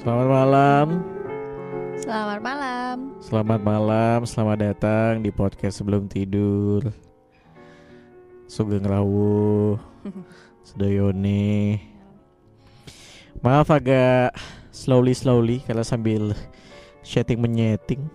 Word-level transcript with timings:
Selamat 0.00 0.28
malam. 0.32 0.86
Selamat 2.00 2.40
malam. 2.40 2.96
Selamat 3.20 3.60
malam, 3.60 4.18
selamat 4.24 4.58
datang 4.72 5.20
di 5.20 5.28
podcast 5.28 5.76
sebelum 5.76 6.08
tidur. 6.08 6.88
Sugeng 8.48 8.88
Rawu, 8.88 9.76
Sedayone. 10.64 11.84
Maaf 13.44 13.68
agak 13.68 14.40
slowly 14.72 15.12
slowly 15.12 15.60
karena 15.68 15.84
sambil 15.84 16.32
chatting 17.04 17.44
menyeting. 17.44 18.08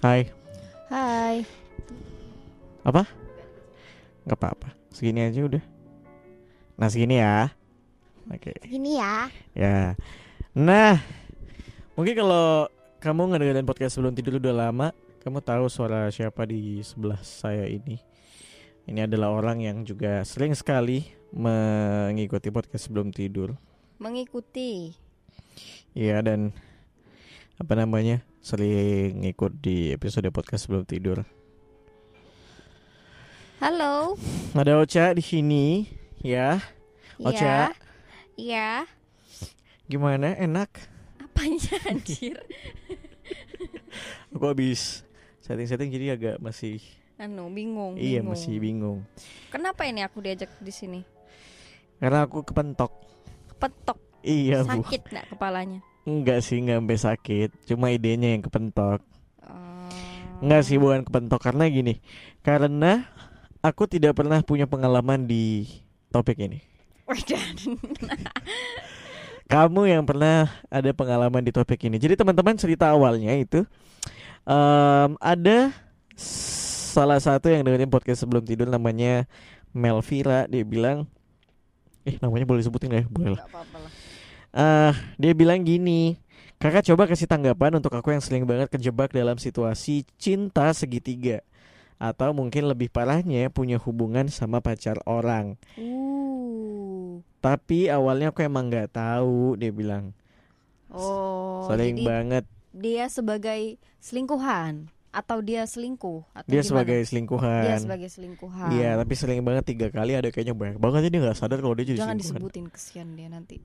Hai, 0.00 0.32
Hai. 0.88 1.44
apa? 2.80 3.04
Gak 4.24 4.40
apa-apa, 4.40 4.72
segini 4.88 5.28
aja 5.28 5.44
udah. 5.44 5.64
Nah 6.80 6.88
segini 6.88 7.20
ya. 7.20 7.57
Oke. 8.28 8.52
Gini 8.64 9.00
ya. 9.00 9.32
Ya. 9.56 9.96
Nah, 10.52 11.00
mungkin 11.96 12.14
kalau 12.18 12.68
kamu 13.00 13.32
ngedengerin 13.32 13.68
podcast 13.68 13.96
sebelum 13.96 14.12
tidur 14.12 14.36
udah 14.36 14.68
lama, 14.68 14.92
kamu 15.24 15.40
tahu 15.40 15.66
suara 15.72 16.08
siapa 16.12 16.44
di 16.44 16.84
sebelah 16.84 17.20
saya 17.24 17.64
ini. 17.68 18.00
Ini 18.88 19.04
adalah 19.04 19.32
orang 19.32 19.64
yang 19.64 19.84
juga 19.84 20.24
sering 20.24 20.56
sekali 20.56 21.04
mengikuti 21.32 22.48
podcast 22.48 22.88
sebelum 22.88 23.12
tidur. 23.12 23.56
Mengikuti. 24.00 24.92
Iya 25.92 26.24
dan 26.24 26.52
apa 27.60 27.74
namanya? 27.76 28.24
sering 28.48 29.28
ngikut 29.28 29.60
di 29.60 29.92
episode 29.92 30.24
podcast 30.32 30.64
sebelum 30.64 30.88
tidur. 30.88 31.20
Halo. 33.60 34.16
Ada 34.56 34.80
Ocha 34.80 35.12
di 35.12 35.20
sini, 35.20 35.84
ya. 36.24 36.56
Ocha. 37.20 37.76
Iya. 38.38 38.86
Gimana? 39.90 40.38
Enak? 40.38 40.70
Apanya 41.18 41.74
anjir? 41.90 42.38
Aku 44.30 44.44
habis 44.46 45.02
setting-setting 45.42 45.90
jadi 45.90 46.06
agak 46.14 46.36
masih 46.38 46.78
Anu, 47.18 47.50
bingung. 47.50 47.98
iya 47.98 48.22
bingung. 48.22 48.30
masih 48.30 48.54
bingung. 48.62 48.98
Kenapa 49.50 49.90
ini 49.90 50.06
aku 50.06 50.22
diajak 50.22 50.54
di 50.62 50.70
sini? 50.70 51.00
Karena 51.98 52.22
aku 52.22 52.46
kepentok. 52.46 52.94
Kepetok. 53.50 53.98
Iya 54.22 54.62
bu. 54.62 54.86
Sakit 54.86 55.02
nggak 55.10 55.26
kepalanya? 55.34 55.80
Enggak 56.06 56.46
sih 56.46 56.62
nggak 56.62 56.78
sampai 56.78 56.98
sakit. 57.02 57.48
Cuma 57.66 57.90
idenya 57.90 58.38
yang 58.38 58.42
kepentok. 58.46 59.02
Oh. 59.42 59.90
Enggak 60.38 60.62
sih 60.62 60.78
bukan 60.78 61.02
kepentok 61.02 61.42
karena 61.42 61.66
gini. 61.66 61.98
Karena 62.46 63.02
aku 63.66 63.90
tidak 63.90 64.14
pernah 64.14 64.38
punya 64.46 64.70
pengalaman 64.70 65.26
di 65.26 65.66
topik 66.14 66.38
ini. 66.38 66.62
Wedan. 67.08 67.56
Kamu 69.52 69.88
yang 69.88 70.04
pernah 70.04 70.52
ada 70.68 70.92
pengalaman 70.92 71.40
di 71.40 71.48
topik 71.48 71.80
ini. 71.88 71.96
Jadi 71.96 72.20
teman-teman 72.20 72.52
cerita 72.60 72.92
awalnya 72.92 73.32
itu 73.32 73.64
em, 74.44 75.10
ada 75.16 75.72
salah 76.92 77.16
satu 77.16 77.48
yang 77.48 77.64
dengerin 77.64 77.88
podcast 77.88 78.28
sebelum 78.28 78.44
tidur 78.44 78.68
namanya 78.68 79.24
Melvira. 79.72 80.44
Dia 80.52 80.68
bilang, 80.68 81.08
eh 82.04 82.20
namanya 82.20 82.44
boleh 82.44 82.60
disebutin 82.60 82.92
nggak 82.92 83.02
ya? 83.02 83.08
Boleh 83.08 83.30
lah. 83.40 83.44
Ah, 84.52 84.92
dia 85.16 85.32
bilang 85.32 85.64
gini, 85.64 86.20
kakak 86.60 86.84
coba 86.92 87.08
kasih 87.08 87.24
tanggapan 87.24 87.80
untuk 87.80 87.96
aku 87.96 88.12
yang 88.12 88.20
sering 88.20 88.44
banget 88.44 88.68
kejebak 88.68 89.16
dalam 89.16 89.40
situasi 89.40 90.04
cinta 90.20 90.68
segitiga 90.76 91.40
atau 91.98 92.30
mungkin 92.30 92.68
lebih 92.68 92.92
parahnya 92.92 93.48
punya 93.48 93.80
hubungan 93.80 94.28
sama 94.28 94.60
pacar 94.60 95.00
orang. 95.08 95.56
Uh. 95.74 96.37
Tapi 97.48 97.88
awalnya 97.88 98.28
aku 98.28 98.44
emang 98.44 98.68
nggak 98.68 98.92
tahu, 98.92 99.56
dia 99.56 99.72
bilang. 99.72 100.12
Oh. 100.88 101.68
sering 101.68 102.00
banget 102.00 102.48
dia 102.72 103.04
sebagai 103.12 103.76
selingkuhan 104.00 104.88
atau 105.08 105.40
dia 105.40 105.64
selingkuh 105.64 106.20
atau 106.36 106.48
dia 106.48 106.60
gimana? 106.60 106.68
sebagai 106.68 106.98
selingkuhan. 107.08 107.64
dia 107.64 107.76
sebagai 107.80 108.08
selingkuhan. 108.12 108.70
Iya, 108.76 108.90
tapi 109.00 109.12
sering 109.16 109.40
banget 109.40 109.64
tiga 109.74 109.88
kali 109.88 110.14
ada 110.14 110.28
kayaknya 110.28 110.54
banyak 110.54 110.78
banget 110.78 111.10
dia 111.10 111.20
nggak 111.24 111.38
sadar 111.38 111.58
kalau 111.58 111.74
dia 111.74 111.92
jadi 111.92 111.98
Jangan 112.04 112.16
selingkuhan. 112.20 112.38
disebutin 112.38 112.66
kesian 112.70 113.08
dia 113.16 113.28
nanti. 113.32 113.58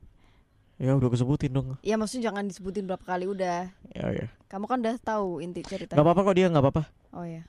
Ya 0.81 0.97
udah 0.97 1.09
kesebutin 1.13 1.51
dong. 1.53 1.77
Ya 1.85 1.95
maksudnya 1.99 2.33
jangan 2.33 2.43
disebutin 2.49 2.89
berapa 2.89 3.05
kali 3.05 3.29
udah. 3.29 3.69
Ya 3.93 4.05
ya. 4.09 4.27
Kamu 4.49 4.65
kan 4.65 4.81
udah 4.81 4.97
tahu 4.97 5.39
inti 5.43 5.61
cerita. 5.61 5.93
Gak 5.93 6.03
apa-apa 6.03 6.25
kok 6.25 6.35
dia 6.35 6.47
nggak 6.49 6.63
apa-apa. 6.63 6.83
Oh 7.13 7.23
ya. 7.27 7.45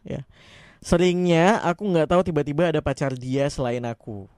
Seringnya 0.84 1.64
aku 1.64 1.88
nggak 1.88 2.12
tahu 2.12 2.20
tiba-tiba 2.28 2.68
ada 2.68 2.84
pacar 2.84 3.16
dia 3.16 3.48
selain 3.48 3.80
aku. 3.88 4.28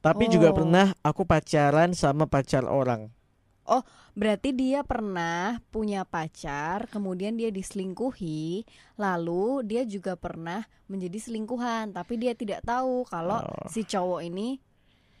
Tapi 0.00 0.32
juga 0.32 0.50
Oh. 0.50 0.56
pernah 0.56 0.96
aku 1.04 1.28
pacaran 1.28 1.92
sama 1.92 2.24
pacar 2.24 2.64
orang. 2.64 3.12
Berarti 4.10 4.50
dia 4.50 4.82
pernah 4.82 5.62
punya 5.70 6.02
pacar, 6.02 6.90
kemudian 6.90 7.38
dia 7.38 7.48
diselingkuhi, 7.54 8.66
lalu 8.98 9.62
dia 9.62 9.86
juga 9.86 10.18
pernah 10.18 10.66
menjadi 10.90 11.30
selingkuhan, 11.30 11.94
tapi 11.94 12.18
dia 12.18 12.34
tidak 12.34 12.66
tahu 12.66 13.06
kalau 13.06 13.38
Oh. 13.40 13.70
si 13.70 13.86
cowok 13.86 14.26
ini 14.26 14.58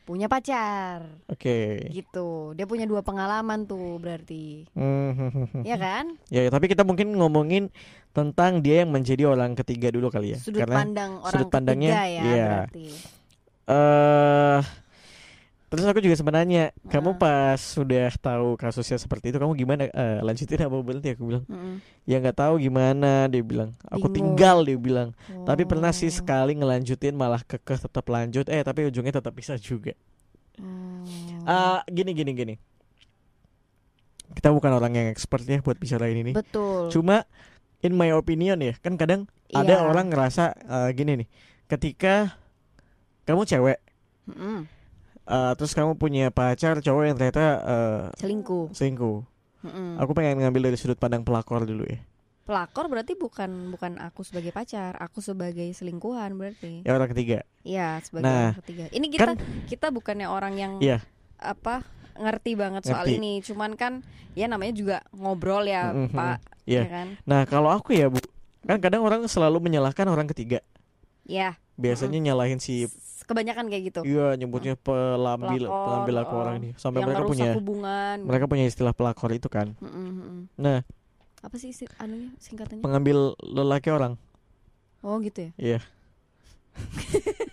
punya 0.02 0.26
pacar. 0.26 1.06
Oke. 1.30 1.86
Gitu. 1.94 2.58
Dia 2.58 2.66
punya 2.66 2.82
dua 2.82 3.06
pengalaman 3.06 3.62
tuh 3.62 4.02
berarti. 4.02 4.66
Hmm, 4.74 5.46
Ya 5.62 5.78
kan? 5.78 6.18
ya, 6.26 6.42
ya, 6.44 6.50
tapi 6.50 6.66
kita 6.66 6.82
mungkin 6.82 7.14
ngomongin 7.14 7.70
tentang 8.10 8.58
dia 8.58 8.82
yang 8.82 8.90
menjadi 8.90 9.30
orang 9.30 9.54
ketiga 9.54 9.94
dulu 9.94 10.10
kali 10.10 10.34
ya. 10.34 10.38
Sudut 10.42 10.66
Karena 10.66 10.82
pandang 10.82 11.12
orang 11.22 11.30
sudut 11.30 11.46
pandangnya, 11.46 11.94
ketiga 11.94 12.04
ya 12.10 12.22
iya. 12.26 12.46
berarti. 12.66 12.88
Eh 13.66 14.60
terus 15.66 15.86
aku 15.86 16.02
juga 16.02 16.14
sebenarnya 16.14 16.74
kamu 16.84 17.14
Ah. 17.14 17.16
pas 17.16 17.54
sudah 17.56 18.10
tahu 18.16 18.58
kasusnya 18.58 18.98
seperti 18.98 19.30
itu 19.30 19.38
kamu 19.38 19.54
gimana 19.54 19.86
Eh, 19.86 20.18
lanjutin 20.20 20.58
apa 20.60 20.74
berhenti 20.80 21.14
aku 21.14 21.22
bilang 21.24 21.44
Mm-mm. 21.46 21.78
ya 22.04 22.18
nggak 22.18 22.34
tahu 22.36 22.58
gimana 22.58 23.26
dia 23.26 23.38
bilang 23.40 23.70
aku 23.86 24.06
Bingung. 24.06 24.34
tinggal 24.34 24.58
dia 24.62 24.74
bilang 24.74 25.08
tapi 25.44 25.62
pernah 25.62 25.90
sih 25.90 26.10
Oh. 26.10 26.16
sekali 26.16 26.54
ngelanjutin 26.54 27.14
malah 27.14 27.38
kekeh 27.40 27.78
tetap 27.80 28.02
lanjut 28.04 28.46
eh 28.46 28.60
tapi 28.60 28.82
ujungnya 28.84 29.14
tetap 29.14 29.30
bisa 29.30 29.54
juga 29.56 29.94
Oh. 30.58 31.06
Ah 31.44 31.80
gini 31.86 32.12
gini 32.12 32.32
gini 32.32 32.54
kita 34.32 34.50
bukan 34.50 34.70
orang 34.72 34.92
yang 34.92 35.06
expert 35.06 35.42
ya 35.42 35.58
buat 35.58 35.74
bicarain 35.76 36.14
ini 36.14 36.32
Betul. 36.32 36.90
cuma 36.90 37.26
in 37.80 37.94
my 37.94 38.10
opinion 38.10 38.58
ya 38.58 38.74
kan 38.76 38.94
kadang 38.94 39.26
ada 39.48 39.74
Iya. 39.76 39.84
orang 39.84 40.06
ngerasa 40.08 40.44
eh, 40.54 40.90
gini 40.92 41.12
nih 41.16 41.28
ketika 41.66 42.39
kamu 43.22 43.42
cewek 43.44 43.78
Mm-mm. 44.26 44.64
eh, 45.24 45.52
terus 45.54 45.72
kamu 45.72 45.94
punya 45.94 46.28
pacar 46.28 46.78
cowok 46.78 47.02
yang 47.04 47.16
ternyata 47.16 47.44
eh, 47.60 48.02
Selingkuh. 48.16 48.72
selingkuh 48.72 49.18
Mm-mm. 49.62 49.98
aku 49.98 50.10
pengen 50.12 50.40
ngambil 50.40 50.68
dari 50.68 50.76
sudut 50.76 50.96
pandang 50.96 51.20
pelakor 51.20 51.62
dulu 51.62 51.84
ya 51.84 52.00
Pelakor 52.40 52.90
berarti 52.90 53.14
bukan 53.14 53.70
bukan 53.70 53.94
aku 53.96 54.26
sebagai 54.26 54.50
pacar, 54.50 54.98
aku 54.98 55.22
sebagai 55.22 55.70
selingkuhan 55.70 56.34
berarti. 56.34 56.82
ya 56.82 56.90
orang 56.90 57.06
ketiga 57.08 57.46
Iya, 57.62 58.02
sebagai 58.02 58.26
Nah, 58.26 58.50
orang 58.50 58.58
ketiga. 58.58 58.84
Ini 58.90 59.06
kita 59.06 59.32
kita 59.70 59.86
bukannya 59.88 60.26
orang 60.26 60.58
yang 60.58 60.72
Iya. 60.82 60.98
apa 61.38 61.86
ngerti 62.18 62.58
banget 62.58 62.82
soal 62.84 63.06
Ngerti. 63.06 63.22
ini, 63.22 63.32
cuman 63.40 63.78
kan 63.78 64.02
ya 64.34 64.50
namanya 64.50 64.74
juga 64.74 64.96
ngobrol 65.14 65.62
ya, 65.62 65.94
Mm-mm, 65.94 66.10
Pak. 66.10 66.42
Iya. 66.66 66.82
Ya 66.82 66.90
kan? 66.90 67.08
nah 67.22 67.46
kalau 67.46 67.70
aku 67.70 67.94
ya 67.94 68.10
bu 68.10 68.18
kan 68.60 68.82
kadang 68.82 69.06
orang 69.06 69.22
selalu 69.24 69.62
menyalahkan 69.62 70.04
orang 70.04 70.26
ketiga 70.26 70.58
Ya, 71.22 71.54
biasanya 71.80 72.20
nyalahin 72.20 72.60
si 72.60 72.84
kebanyakan 73.24 73.66
kayak 73.66 73.82
gitu. 73.88 74.00
iya 74.02 74.34
nyebutnya 74.34 74.74
pelambil 74.74 75.64
Pelakor, 75.64 75.84
pelambil 75.86 76.14
aku 76.18 76.34
orang 76.36 76.54
ini 76.58 76.70
sampai 76.74 77.00
mereka 77.00 77.22
punya 77.24 77.50
hubungan. 77.54 78.16
mereka 78.20 78.44
punya 78.44 78.64
istilah 78.64 78.90
pelakor 78.90 79.30
itu 79.30 79.46
kan 79.46 79.72
Mm-mm, 79.76 80.08
mm-mm. 80.12 80.38
nah 80.54 80.82
Apa 81.40 81.56
sih 81.56 81.70
isi- 81.70 81.88
anunya 81.96 82.34
singkatannya? 82.36 82.82
pengambil 82.82 83.32
lelaki 83.40 83.88
orang 83.88 84.18
Oh, 85.00 85.16
gitu 85.18 85.48
ya. 85.48 85.50
iya 85.56 85.78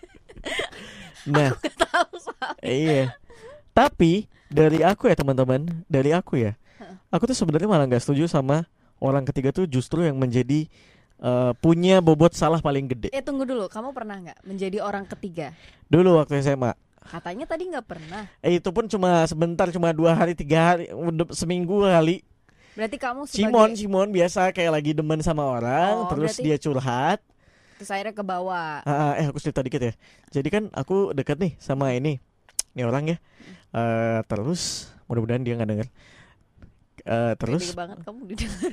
nah 1.26 1.52
Tahu 1.56 2.14
soal. 2.18 2.54
iya 2.62 3.16
tapi 3.72 4.26
dari 4.48 4.82
aku 4.82 5.08
ya 5.08 5.16
teman-teman 5.16 5.62
dari 5.86 6.12
aku 6.12 6.40
ya 6.40 6.56
aku 7.08 7.28
tuh 7.28 7.38
sebenarnya 7.38 7.68
malah 7.68 7.86
nggak 7.86 8.02
setuju 8.02 8.26
sama 8.26 8.64
orang 8.98 9.24
ketiga 9.24 9.52
tuh 9.52 9.64
justru 9.66 10.02
yang 10.02 10.16
menjadi 10.16 10.66
eh, 11.20 11.52
punya 11.56 11.98
bobot 11.98 12.32
salah 12.32 12.58
paling 12.58 12.86
gede 12.88 13.10
Eh, 13.10 13.20
tunggu 13.20 13.44
dulu. 13.44 13.66
Kamu 13.66 13.92
pernah 13.92 14.18
nggak 14.18 14.40
menjadi 14.44 14.78
orang 14.80 15.06
ketiga? 15.08 15.54
dulu 15.86 16.18
waktu 16.18 16.40
SMA 16.40 16.76
Katanya 17.00 17.46
tadi 17.46 17.64
nggak 17.66 17.88
pernah. 17.88 18.28
eh, 18.40 18.58
itu 18.58 18.68
pun 18.68 18.84
cuma 18.86 19.24
sebentar 19.24 19.68
cuma 19.70 19.90
dua 19.90 20.12
hari 20.12 20.34
tiga 20.34 20.74
hari 20.74 20.92
seminggu 21.32 21.82
kali 21.82 22.20
Berarti 22.74 22.98
kamu 22.98 23.22
Simon 23.26 23.50
sebagai 23.72 23.80
Simon 23.80 24.08
biasa 24.12 24.52
kayak 24.52 24.72
lagi 24.72 24.92
demen 24.92 25.18
sama 25.20 25.42
orang 25.44 25.96
Oh, 25.98 26.08
terus 26.08 26.36
berarti- 26.36 26.46
dia 26.46 26.58
curhat 26.58 27.20
terus 27.74 27.90
akhirnya 27.90 28.12
ke 28.12 28.22
bawah. 28.22 28.82
Ah, 28.82 29.14
eh 29.16 29.26
aku 29.26 29.38
cerita 29.38 29.62
dikit 29.62 29.80
ya 29.80 29.94
jadi 30.30 30.48
kan 30.50 30.64
aku 30.72 31.10
deket 31.12 31.38
nih 31.38 31.54
sama 31.58 31.90
ini 31.92 32.18
ini 32.72 32.84
orang 32.84 33.08
ya 33.08 33.18
Eh, 33.70 34.20
terus 34.26 34.62
mudah-mudahan 35.06 35.42
dia 35.42 35.54
nggak 35.54 35.70
denger 35.70 35.88
Eh, 37.02 37.34
terus 37.38 37.72
banget 37.72 37.98
kamu 38.02 38.20
didengar. 38.28 38.72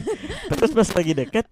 terus 0.52 0.70
pas 0.70 0.88
lagi 0.92 1.12
deket 1.12 1.46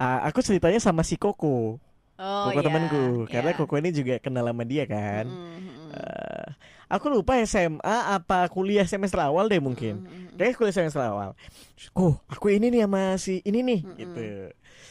ah, 0.00 0.24
aku 0.24 0.40
ceritanya 0.40 0.80
sama 0.80 1.04
si 1.04 1.20
Koko 1.20 1.76
Oh 2.20 2.52
Koko 2.52 2.60
iya, 2.60 2.64
temanku 2.64 3.04
karena 3.28 3.50
iya. 3.52 3.56
Koko 3.56 3.74
ini 3.80 3.90
juga 3.92 4.14
kenal 4.20 4.44
sama 4.48 4.64
dia 4.64 4.84
kan 4.84 5.24
Mm, 5.24 5.36
mm, 5.36 5.60
mm. 5.60 5.78
Eh, 5.90 6.48
aku 6.86 7.10
lupa 7.10 7.34
SMA 7.42 7.96
apa 8.14 8.46
kuliah 8.46 8.86
semester 8.86 9.18
awal 9.18 9.50
deh 9.50 9.58
mungkin. 9.58 10.06
Mm-mm. 10.06 10.38
Kayaknya 10.38 10.54
kuliah 10.54 10.74
semester 10.78 11.02
awal. 11.02 11.34
Oh, 11.98 12.14
aku 12.30 12.54
ini 12.54 12.70
nih 12.70 12.86
sama 12.86 13.18
si 13.18 13.42
ini 13.42 13.58
nih 13.58 13.80
Mm-mm. 13.82 13.98
gitu. 13.98 14.22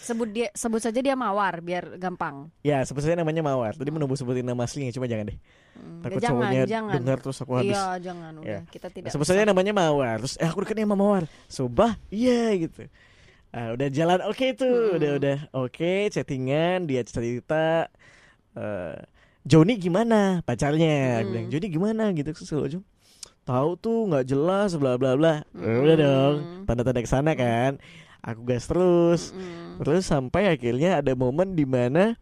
Sebut 0.03 0.27
dia 0.27 0.51
sebut 0.51 0.83
saja 0.83 1.00
dia 1.00 1.15
Mawar 1.15 1.63
biar 1.63 1.95
gampang. 1.95 2.51
Ya, 2.67 2.83
sebut 2.83 3.00
saja 3.00 3.15
namanya 3.15 3.39
Mawar. 3.39 3.79
Tadi 3.79 3.88
mau 3.95 4.11
sebutin 4.11 4.44
nama 4.44 4.67
aslinya, 4.67 4.91
cuma 4.91 5.07
jangan 5.07 5.31
deh. 5.31 5.38
Mm, 5.79 6.01
Takut 6.03 6.19
jangan, 6.19 6.35
cowoknya 6.35 6.61
jangan. 6.67 6.94
dengar 7.00 7.17
terus 7.23 7.38
aku 7.39 7.51
habis. 7.56 7.71
Iya, 7.77 7.85
jangan 8.03 8.31
udah. 8.44 8.47
Ya. 8.50 8.59
Kita 8.67 8.88
tidak. 8.91 9.09
Sebut 9.15 9.25
saja 9.29 9.47
namanya 9.47 9.71
Mawar. 9.71 10.17
Terus 10.19 10.35
eh 10.35 10.47
aku 10.51 10.67
deketnya 10.67 10.83
sama 10.83 10.97
Mawar. 11.00 11.23
Subah, 11.47 11.95
iya 12.11 12.51
gitu. 12.59 12.89
Ah, 13.49 13.73
udah 13.73 13.89
jalan 13.89 14.19
oke 14.29 14.45
tuh, 14.53 14.69
Mm-mm. 14.69 14.97
udah 15.01 15.11
udah 15.17 15.37
oke 15.57 16.13
chattingan, 16.13 16.85
dia 16.85 17.01
cerita 17.01 17.89
eh 18.53 18.97
Joni 19.41 19.81
gimana 19.81 20.45
pacarnya? 20.45 21.23
Mm-mm. 21.23 21.27
bilang 21.33 21.47
Joni 21.49 21.67
gimana 21.73 22.03
gitu 22.13 22.29
terus 22.29 22.77
tahu 23.49 23.69
tuh 23.81 24.05
nggak 24.05 24.25
jelas 24.29 24.77
bla 24.77 25.01
bla 25.01 25.17
bla. 25.17 25.41
Mm-mm. 25.57 25.81
Udah 25.81 25.95
dong, 25.97 26.35
tanda-tanda 26.69 27.01
ke 27.01 27.09
sana 27.09 27.33
kan. 27.33 27.81
Aku 28.21 28.45
gas 28.45 28.69
terus. 28.69 29.33
Mm-mm. 29.33 29.81
Terus 29.81 30.05
sampai 30.05 30.53
akhirnya 30.53 31.01
ada 31.01 31.17
momen 31.17 31.57
di 31.57 31.65
mana 31.65 32.13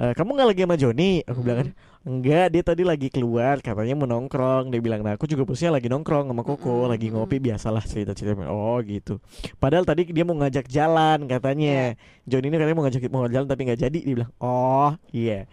eh, 0.00 0.12
kamu 0.16 0.32
nggak 0.32 0.48
lagi 0.48 0.62
sama 0.64 0.76
Joni? 0.80 1.20
Aku 1.28 1.44
bilang 1.44 1.58
kan, 1.60 1.68
enggak, 2.04 2.52
dia 2.52 2.62
tadi 2.62 2.84
lagi 2.84 3.08
keluar, 3.08 3.64
katanya 3.64 3.96
mau 3.96 4.06
nongkrong. 4.06 4.68
Dia 4.68 4.80
bilang, 4.80 5.00
nah 5.00 5.16
aku 5.16 5.24
juga 5.24 5.48
posisinya 5.48 5.80
lagi 5.80 5.88
nongkrong 5.88 6.30
sama 6.30 6.44
Koko, 6.44 6.84
Mm-mm, 6.84 6.92
lagi 6.92 7.08
mm-mm. 7.08 7.24
ngopi 7.24 7.36
biasalah 7.40 7.82
cerita-cerita. 7.84 8.46
Oh 8.52 8.78
gitu. 8.84 9.18
Padahal 9.56 9.88
tadi 9.88 10.08
dia 10.12 10.24
mau 10.28 10.36
ngajak 10.36 10.68
jalan 10.68 11.24
katanya. 11.24 11.96
Joni 12.28 12.52
ini 12.52 12.56
katanya 12.60 12.76
mau 12.76 12.84
ngajak 12.84 13.02
mau 13.08 13.24
jalan 13.26 13.48
tapi 13.48 13.66
nggak 13.66 13.80
jadi. 13.80 13.98
Dia 14.04 14.14
bilang, 14.20 14.32
oh 14.38 14.92
iya. 15.10 15.48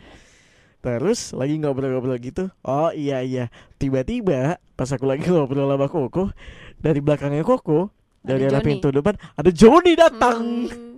Terus 0.82 1.32
lagi 1.38 1.62
ngobrol-ngobrol 1.62 2.18
gitu. 2.18 2.50
Oh 2.66 2.90
iya 2.92 3.22
iya. 3.22 3.54
Tiba-tiba 3.78 4.58
pas 4.74 4.90
aku 4.90 5.06
lagi 5.06 5.30
ngobrol 5.30 5.70
sama 5.70 5.88
Koko, 5.88 6.34
dari 6.82 7.00
belakangnya 7.00 7.46
Koko, 7.46 7.94
dari 8.26 8.50
arah 8.50 8.66
pintu 8.66 8.90
depan 8.90 9.14
ada 9.38 9.50
Joni 9.54 9.94
datang. 9.94 10.68
Mm. 10.68 10.92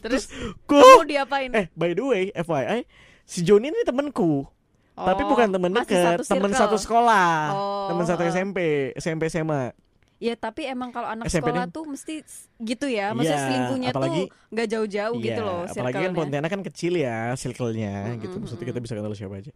Terus 0.00 0.32
Kok 0.70 1.04
diapain? 1.04 1.52
Eh, 1.52 1.66
by 1.76 1.92
the 1.92 2.04
way, 2.04 2.24
FYI, 2.32 2.88
si 3.26 3.42
Joni 3.42 3.68
ini 3.68 3.82
temanku, 3.82 4.46
tapi 4.94 5.20
Oh, 5.20 5.28
bukan 5.28 5.50
teman 5.50 5.68
masih 5.68 5.92
dekat, 5.92 6.24
satu 6.54 6.76
sekolah, 6.78 7.34
Oh, 7.50 7.86
teman 7.90 8.06
satu. 8.06 8.22
SMP, 8.24 8.58
SMP 8.94 9.26
SMA. 9.26 9.74
Ya 10.16 10.32
tapi 10.32 10.64
emang 10.64 10.88
kalau 10.88 11.12
anak 11.12 11.28
SMP 11.28 11.52
sekolah 11.52 11.68
tuh 11.68 11.84
mesti 11.84 12.24
gitu 12.56 12.86
ya, 12.86 13.12
maksudnya 13.12 13.34
Iya, 13.34 13.44
selingkuhnya 13.44 13.88
apalagi- 13.92 14.16
tuh 14.24 14.48
nggak 14.48 14.68
jauh-jauh 14.72 15.16
gitu 15.20 15.36
Iya, 15.36 15.44
loh 15.44 15.60
apalagi 15.66 16.00
kan. 16.00 16.12
Pontianak 16.14 16.48
kan 16.48 16.62
kecil 16.64 16.92
ya, 16.96 17.18
circle-nya 17.34 17.94
gitu. 18.16 18.32
Mm-mm, 18.32 18.42
Maksudnya 18.42 18.64
kita 18.64 18.80
bisa 18.80 18.94
kenal 18.94 19.12
siapa 19.12 19.36
aja. 19.36 19.52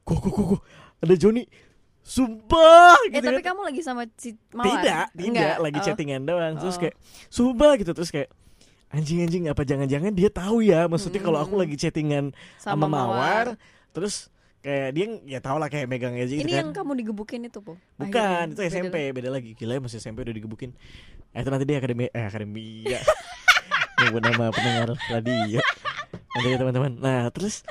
Kok 0.00 0.18
kok 0.20 0.30
kok, 0.30 0.60
ada 1.02 1.14
Joni. 1.16 1.42
Sumpah 2.06 2.94
Eh 3.02 3.10
gitu 3.12 3.26
tapi 3.26 3.42
kan. 3.42 3.50
kamu 3.50 3.60
lagi 3.66 3.80
sama 3.82 4.06
si 4.14 4.30
Mawar? 4.54 4.78
Tidak, 4.78 5.06
tidak, 5.10 5.26
Enggak. 5.26 5.56
lagi 5.58 5.74
Oh. 5.74 5.84
chattingan 5.84 6.22
doang. 6.22 6.54
Terus 6.56 6.76
Oh. 6.76 6.80
kayak 6.80 6.94
sumpah 7.26 7.72
gitu 7.74 7.90
terus 7.90 8.10
kayak 8.10 8.30
anjing-anjing 8.88 9.50
apa 9.50 9.62
jangan-jangan 9.62 10.12
dia 10.14 10.30
tahu 10.30 10.62
ya 10.62 10.86
maksudnya 10.86 11.18
kalau 11.18 11.42
aku 11.42 11.58
Mm-mm. 11.58 11.62
lagi 11.66 11.76
chattingan 11.76 12.24
sama, 12.56 12.86
sama, 12.86 12.88
Mawar, 12.88 13.46
terus 13.90 14.30
kayak 14.62 14.88
dia 14.94 15.06
ya 15.26 15.38
tau 15.38 15.58
lah 15.58 15.70
kayak 15.70 15.86
megang 15.86 16.14
aja 16.14 16.26
gitu 16.26 16.42
Ini 16.42 16.50
kan. 16.50 16.58
yang 16.58 16.70
kamu 16.74 16.92
digebukin 17.06 17.46
itu, 17.46 17.62
Po? 17.62 17.78
Bukan, 17.98 18.10
Akhirnya, 18.10 18.50
itu 18.50 18.58
beda 18.58 18.70
SMP, 18.74 18.96
lagi. 18.98 19.14
beda 19.14 19.28
lagi. 19.30 19.50
Gila 19.54 19.72
ya, 19.74 19.80
masih 19.80 19.98
SMP 20.02 20.18
udah 20.26 20.34
digebukin. 20.34 20.70
Eh, 21.30 21.38
itu 21.38 21.50
nanti 21.50 21.64
dia 21.70 21.78
akademi 21.78 22.10
eh 22.10 22.24
akademi 22.26 22.82
ya. 22.82 22.98
Nyebut 24.02 24.22
nama 24.22 24.50
pendengar 24.50 24.88
radio. 25.06 25.60
Nanti 26.34 26.48
ya 26.50 26.56
teman-teman. 26.58 26.92
Nah, 26.98 27.30
terus 27.30 27.62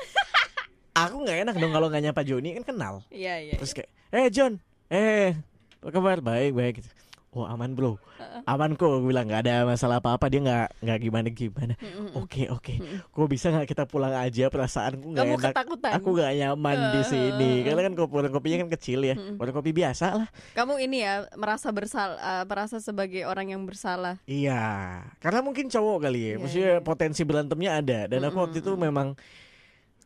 aku 0.92 1.20
nggak 1.20 1.38
enak 1.44 1.54
dong 1.60 1.70
kalau 1.70 1.86
nggak 1.92 2.02
nyapa 2.08 2.22
Joni 2.24 2.56
kan 2.56 2.64
kenal. 2.64 2.94
Iya, 3.12 3.44
iya. 3.44 3.54
Terus 3.60 3.76
kayak, 3.76 3.90
"Eh, 4.10 4.26
John. 4.32 4.56
Eh, 4.88 5.36
apa 5.84 5.90
kabar? 5.92 6.24
Baik, 6.24 6.56
baik." 6.56 6.74
Gitu. 6.80 6.88
Oh, 7.36 7.44
aman, 7.44 7.76
Bro. 7.76 8.00
Aman 8.48 8.80
kok, 8.80 8.88
gue 8.88 9.12
bilang 9.12 9.28
nggak 9.28 9.44
ada 9.44 9.68
masalah 9.68 10.00
apa-apa. 10.00 10.32
Dia 10.32 10.40
nggak 10.40 10.66
nggak 10.80 10.98
gimana 11.04 11.28
gimana. 11.28 11.74
Mm-mm. 11.76 12.16
Oke, 12.16 12.48
oke. 12.48 12.80
Mm-mm. 12.80 13.04
Kok 13.12 13.28
bisa 13.28 13.52
nggak 13.52 13.68
kita 13.68 13.84
pulang 13.84 14.16
aja? 14.16 14.48
Perasaanku 14.48 15.04
nggak 15.12 15.20
Kamu 15.20 15.36
enak. 15.36 15.52
ketakutan. 15.52 15.90
Aku 16.00 16.08
nggak 16.16 16.32
nyaman 16.32 16.78
di 16.96 17.02
sini. 17.04 17.50
Karena 17.60 17.80
kan 17.84 17.92
warung 18.08 18.32
kopinya 18.32 18.64
kan 18.64 18.70
kecil 18.72 19.04
ya. 19.04 19.20
Warung 19.36 19.52
kopi 19.52 19.76
biasa 19.76 20.16
lah. 20.16 20.28
Kamu 20.56 20.80
ini 20.80 21.04
ya 21.04 21.28
merasa 21.36 21.68
bersalah, 21.68 22.16
eh, 22.16 22.44
merasa 22.48 22.80
sebagai 22.80 23.28
orang 23.28 23.52
yang 23.52 23.62
bersalah. 23.68 24.16
Iya, 24.24 25.04
karena 25.20 25.44
mungkin 25.44 25.68
cowok 25.68 26.08
kali 26.08 26.16
ya, 26.16 26.26
Iya, 26.26 26.36
maksudnya 26.40 26.72
iya. 26.80 26.80
potensi 26.80 27.20
berantemnya 27.20 27.70
ada. 27.84 27.98
Dan 28.08 28.24
aku 28.24 28.48
waktu 28.48 28.64
itu 28.64 28.72
memang, 28.80 29.12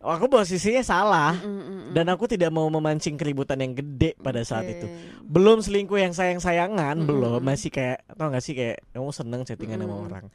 aku 0.00 0.32
posisinya 0.32 0.80
salah, 0.80 1.36
Mm-mm-mm. 1.36 1.92
dan 1.92 2.08
aku 2.08 2.24
tidak 2.24 2.48
mau 2.48 2.64
memancing 2.72 3.20
keributan 3.20 3.60
yang 3.60 3.76
gede 3.76 4.16
pada 4.16 4.40
saat 4.40 4.64
Oke. 4.64 4.72
itu. 4.80 4.86
Belum 5.28 5.60
selingkuh 5.60 6.00
yang 6.00 6.16
sayang-sayangan, 6.16 7.04
Mm-mm. 7.04 7.08
belum, 7.08 7.40
masih 7.44 7.68
kayak, 7.68 8.08
tau 8.16 8.32
gak 8.32 8.40
sih 8.40 8.56
kayak 8.56 8.80
kamu 8.96 9.12
seneng 9.12 9.44
chattingan 9.44 9.84
sama 9.84 9.92
Mm-mm. 9.92 10.06
orang. 10.08 10.26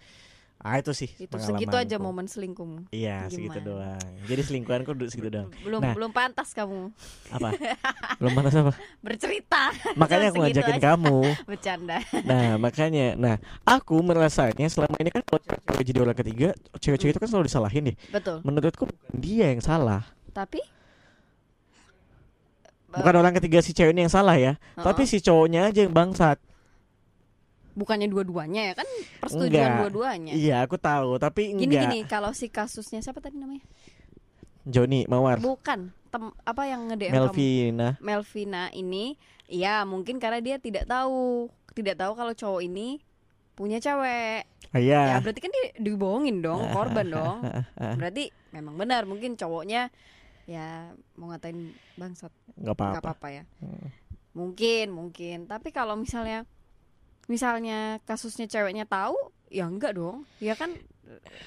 Ah 0.65 0.81
itu 0.81 0.97
sih 0.97 1.05
itu 1.13 1.29
segitu 1.37 1.77
aja 1.77 2.01
momen 2.01 2.25
selingkuhmu. 2.25 2.89
Iya 2.89 3.29
segitu 3.29 3.61
Gimana? 3.61 3.69
doang. 4.01 4.09
Jadi 4.25 4.41
selingkuhanku 4.41 4.91
segitu 5.05 5.29
doang. 5.29 5.49
Belum 5.61 5.77
Nah. 5.77 5.93
belum 5.93 6.09
pantas 6.09 6.57
kamu 6.57 6.89
Apa? 7.29 7.53
belum 8.19 8.33
panas 8.33 8.53
apa? 8.55 8.73
bercerita. 8.97 9.69
Makanya 10.01 10.33
aku 10.33 10.41
Segitu 10.41 10.57
ngajakin 10.57 10.77
aja. 10.81 10.85
kamu. 10.89 11.17
Bercanda. 11.53 11.97
Nah 12.25 12.57
makanya, 12.57 13.05
nah 13.13 13.35
aku 13.61 13.93
merasanya 14.01 14.65
selama 14.65 14.97
ini 14.97 15.13
kan 15.13 15.21
kalau 15.21 15.37
cewek 15.37 15.85
jadi 15.85 15.99
orang 16.01 16.17
ketiga, 16.17 16.49
cewek-cewek 16.81 17.13
itu 17.13 17.21
kan 17.21 17.29
selalu 17.29 17.45
disalahin 17.45 17.83
nih. 17.93 17.95
Betul. 18.09 18.41
Menurutku 18.41 18.89
bukan 18.89 19.13
dia 19.13 19.53
yang 19.53 19.61
salah. 19.61 20.01
Tapi 20.33 20.65
Bukan 22.89 23.11
orang 23.11 23.35
ketiga 23.35 23.59
si 23.59 23.69
cewek 23.69 23.91
ini 23.91 24.07
yang 24.07 24.13
salah 24.13 24.39
ya, 24.39 24.55
Heeh. 24.55 24.79
tapi 24.81 25.03
si 25.03 25.19
cowoknya 25.19 25.67
aja 25.67 25.83
yang 25.83 25.91
bangsat. 25.91 26.39
Bukannya 27.75 28.07
dua-duanya 28.07 28.71
ya 28.71 28.73
kan 28.73 28.87
persetujuan 29.19 29.83
dua-duanya. 29.83 30.31
Iya, 30.31 30.63
aku 30.63 30.75
tahu, 30.75 31.19
tapi 31.19 31.51
Gini 31.51 31.67
enggak. 31.69 31.83
gini 31.85 31.97
kalau 32.05 32.31
si 32.31 32.47
kasusnya 32.47 32.99
siapa 32.99 33.19
tadi 33.19 33.35
namanya? 33.35 33.61
Joni 34.65 35.05
Mawar, 35.05 35.37
Bukan 35.37 35.93
tem 36.09 36.23
apa 36.41 36.61
yang 36.65 36.89
nge-DM 36.89 37.11
kamu? 37.11 37.19
Melvina. 37.21 37.87
Melvina 37.99 38.63
ini 38.71 39.13
ya 39.45 39.83
mungkin 39.83 40.17
karena 40.17 40.39
dia 40.39 40.57
tidak 40.57 40.87
tahu 40.87 41.51
tidak 41.71 41.95
tahu 41.95 42.15
kalau 42.15 42.33
cowok 42.33 42.61
ini 42.63 42.97
punya 43.53 43.77
cewek. 43.77 44.47
Ah, 44.71 44.81
Ya 44.81 45.05
Iya. 45.05 45.21
berarti 45.21 45.39
kan 45.39 45.51
dia 45.51 45.65
dibohongin 45.77 46.41
dong, 46.41 46.65
korban 46.75 47.07
dong. 47.07 47.37
Berarti 47.99 48.27
memang 48.49 48.75
benar 48.75 49.03
mungkin 49.03 49.35
cowoknya 49.35 49.91
ya 50.45 50.89
mau 51.13 51.29
ngatain 51.29 51.69
bangsat 51.95 52.31
nggak 52.55 52.73
apa-apa. 52.73 52.99
apa-apa 52.99 53.27
ya. 53.31 53.43
Hmm. 53.59 53.87
Mungkin 54.33 54.91
mungkin 54.91 55.37
tapi 55.45 55.69
kalau 55.69 55.93
misalnya 55.93 56.43
misalnya 57.25 57.97
kasusnya 58.03 58.45
ceweknya 58.45 58.85
tahu 58.85 59.15
ya 59.49 59.65
enggak 59.65 59.95
dong. 59.95 60.25
Ya 60.37 60.53
kan 60.53 60.73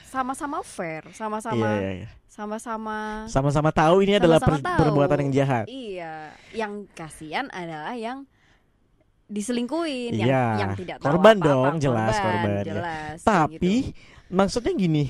sama-sama 0.06 0.62
fair, 0.62 1.02
Iya, 1.04 1.16
sama-sama 1.18 1.68
iya, 1.76 1.90
iya. 2.04 2.08
sama-sama 2.30 3.26
Sama-sama 3.26 3.70
tahu 3.74 4.06
ini 4.06 4.16
adalah 4.16 4.38
Sama-sama 4.38 4.56
per- 4.56 4.64
tahu. 4.64 4.78
perbuatan 4.86 5.18
yang 5.26 5.32
jahat. 5.34 5.64
Iya, 5.66 6.14
yang 6.54 6.72
kasihan 6.94 7.50
adalah 7.50 7.92
yang 7.92 8.22
diselingkuhin, 9.26 10.16
yang, 10.16 10.28
Iya, 10.30 10.44
yang 10.56 10.70
tidak 10.72 10.96
tahu 11.02 11.06
korban 11.12 11.36
apa-apa, 11.36 11.48
dong, 11.52 11.74
jelas 11.82 12.14
korban, 12.16 12.48
ya. 12.48 12.62
jelas. 12.64 13.16
kayak 13.18 13.28
Tapi 13.28 13.74
gitu. 13.90 13.98
maksudnya 14.30 14.72
gini. 14.72 15.04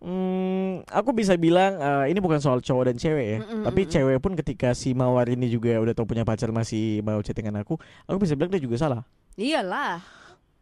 Hmm, 0.00 0.80
aku 0.88 1.12
bisa 1.12 1.36
bilang 1.36 1.76
eh, 1.76 2.08
ini 2.08 2.18
bukan 2.18 2.40
soal 2.40 2.58
cowok 2.58 2.88
dan 2.88 2.96
cewek 2.96 3.26
ya. 3.26 3.38
Mm-mm, 3.38 3.62
Tapi 3.62 3.80
mm-mm. 3.82 3.92
cewek 3.92 4.18
pun 4.18 4.32
ketika 4.34 4.72
si 4.72 4.90
Mawar 4.90 5.28
ini 5.28 5.46
juga 5.46 5.76
udah 5.76 5.92
tau 5.92 6.04
punya 6.04 6.24
pacar 6.24 6.48
masih 6.48 7.00
mau 7.00 7.20
chattingan 7.20 7.52
aku, 7.58 7.76
aku 8.04 8.16
bisa 8.18 8.32
bilang 8.32 8.48
dia 8.48 8.58
juga 8.58 8.76
salah. 8.76 9.04
iyalah, 9.34 10.00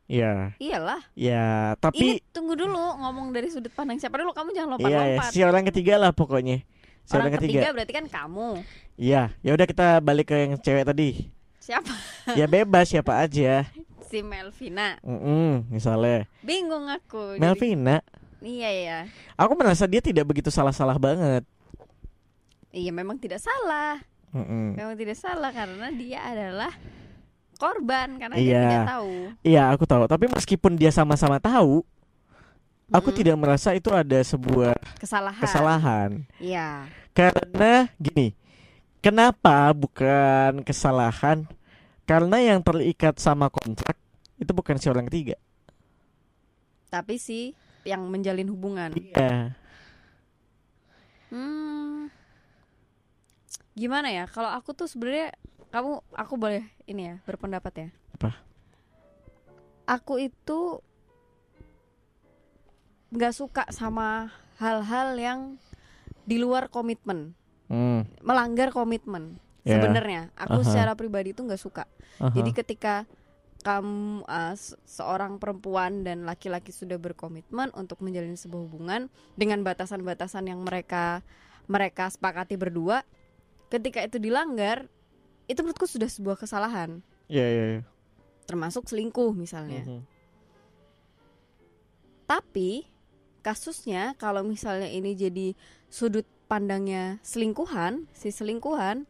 Iya, 0.05 0.55
iyalah. 0.57 1.01
ya. 1.13 1.75
Tapi 1.77 2.19
Ini 2.19 2.31
tunggu 2.31 2.55
dulu 2.55 2.75
ngomong 2.99 3.31
dari 3.31 3.47
sudut 3.47 3.71
pandang 3.71 3.97
siapa 3.97 4.17
dulu 4.17 4.31
kamu 4.33 4.51
jangan 4.51 4.75
Iya, 4.75 4.83
ya, 4.83 4.91
lompat-lompat. 4.91 5.31
si 5.31 5.39
orang 5.41 5.65
ketiga 5.67 5.95
lah 5.97 6.11
pokoknya. 6.11 6.57
Si 7.03 7.13
orang, 7.13 7.21
Orang 7.21 7.35
ketiga. 7.39 7.53
ketiga 7.61 7.69
berarti 7.73 7.93
kan 7.95 8.07
kamu. 8.07 8.49
Iya, 8.97 9.23
ya 9.39 9.51
udah 9.53 9.67
kita 9.67 9.87
balik 9.99 10.27
ke 10.27 10.37
yang 10.37 10.53
cewek 10.57 10.85
tadi. 10.85 11.31
Siapa? 11.59 11.95
Ya 12.35 12.45
bebas 12.45 12.89
siapa 12.89 13.15
aja. 13.17 13.63
Si 14.09 14.25
Melvina. 14.25 14.97
Mm-mm, 15.05 15.69
misalnya 15.69 16.25
Bingung 16.41 16.89
aku. 16.89 17.37
jadi- 17.37 17.45
Melvina, 17.45 18.01
Iya 18.39 18.71
ya. 18.71 18.99
aku 19.35 19.53
merasa 19.59 19.83
dia 19.85 19.99
tidak 19.99 20.23
begitu 20.25 20.47
salah-salah 20.49 20.95
banget. 20.95 21.43
Iya 22.71 22.93
memang 22.93 23.19
tidak 23.19 23.43
salah. 23.43 23.99
Mm-mm. 24.31 24.77
Memang 24.77 24.95
tidak 24.95 25.17
salah 25.17 25.51
karena 25.51 25.89
dia 25.91 26.21
adalah 26.23 26.73
korban 27.57 28.21
karena 28.21 28.37
Iya. 28.37 28.45
dia 28.45 28.61
tidak 28.63 28.87
tahu. 28.87 29.13
Iya, 29.43 29.63
aku 29.73 29.85
tahu. 29.85 30.03
Tapi 30.07 30.25
meskipun 30.31 30.73
dia 30.77 30.93
sama-sama 30.93 31.41
tahu, 31.41 31.83
aku 32.93 33.09
Mm-mm. 33.11 33.19
tidak 33.19 33.37
merasa 33.41 33.75
itu 33.75 33.89
ada 33.91 34.21
sebuah 34.23 34.77
kesalahan. 35.01 35.43
kesalahan. 35.43 36.11
Iya. 36.39 36.87
Karena 37.11 37.91
gini, 37.99 38.37
kenapa 39.01 39.75
bukan 39.75 40.63
kesalahan? 40.63 41.49
Karena 42.07 42.39
yang 42.39 42.63
terikat 42.63 43.19
sama 43.19 43.51
kontrak 43.51 43.99
itu 44.39 44.53
bukan 44.55 44.79
si 44.79 44.87
orang 44.87 45.09
ketiga. 45.11 45.35
Tapi 46.89 47.19
sih 47.19 47.53
yang 47.89 48.05
menjalin 48.05 48.53
hubungan. 48.53 48.93
Iya. 48.93 49.57
Hmm. 51.29 52.09
gimana 53.73 54.11
ya? 54.11 54.27
Kalau 54.27 54.51
aku 54.51 54.75
tuh 54.75 54.91
sebenarnya 54.91 55.31
kamu 55.71 56.03
aku 56.11 56.35
boleh 56.35 56.67
ini 56.91 57.15
ya 57.15 57.17
berpendapat 57.23 57.73
ya. 57.79 57.89
Apa? 58.19 58.35
Aku 59.87 60.19
itu 60.19 60.83
nggak 63.15 63.33
suka 63.33 63.63
sama 63.71 64.29
hal-hal 64.59 65.15
yang 65.17 65.41
di 66.29 66.37
luar 66.37 66.69
komitmen, 66.69 67.33
Hmm. 67.71 68.05
melanggar 68.21 68.69
komitmen. 68.75 69.41
Ya. 69.65 69.79
Sebenarnya 69.79 70.33
aku 70.35 70.61
Aha. 70.61 70.67
secara 70.67 70.93
pribadi 70.99 71.33
itu 71.33 71.41
nggak 71.41 71.61
suka. 71.61 71.85
Aha. 72.21 72.35
Jadi 72.35 72.51
ketika 72.53 73.07
kamu 73.69 74.25
uh, 74.25 74.57
se- 74.57 74.81
seorang 74.89 75.37
perempuan 75.37 76.01
dan 76.01 76.25
laki-laki 76.25 76.73
sudah 76.73 76.97
berkomitmen 76.97 77.69
untuk 77.77 78.01
menjalin 78.01 78.33
sebuah 78.33 78.65
hubungan 78.65 79.13
dengan 79.37 79.61
batasan-batasan 79.61 80.49
yang 80.49 80.65
mereka 80.65 81.21
mereka 81.69 82.09
sepakati 82.09 82.57
berdua, 82.57 83.05
ketika 83.69 84.01
itu 84.01 84.17
dilanggar, 84.17 84.89
itu 85.45 85.61
menurutku 85.61 85.85
sudah 85.85 86.09
sebuah 86.09 86.41
kesalahan, 86.41 87.05
Iya 87.29 87.45
iya. 87.45 87.65
iya. 87.77 87.83
termasuk 88.49 88.89
selingkuh 88.89 89.37
misalnya. 89.37 89.85
Mhm. 89.85 90.01
Tapi 92.25 92.89
kasusnya 93.45 94.17
kalau 94.17 94.41
misalnya 94.41 94.89
ini 94.89 95.13
jadi 95.13 95.53
sudut 95.93 96.25
pandangnya 96.49 97.21
selingkuhan, 97.21 98.09
si 98.17 98.33
selingkuhan 98.33 99.05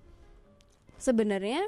sebenarnya 0.98 1.62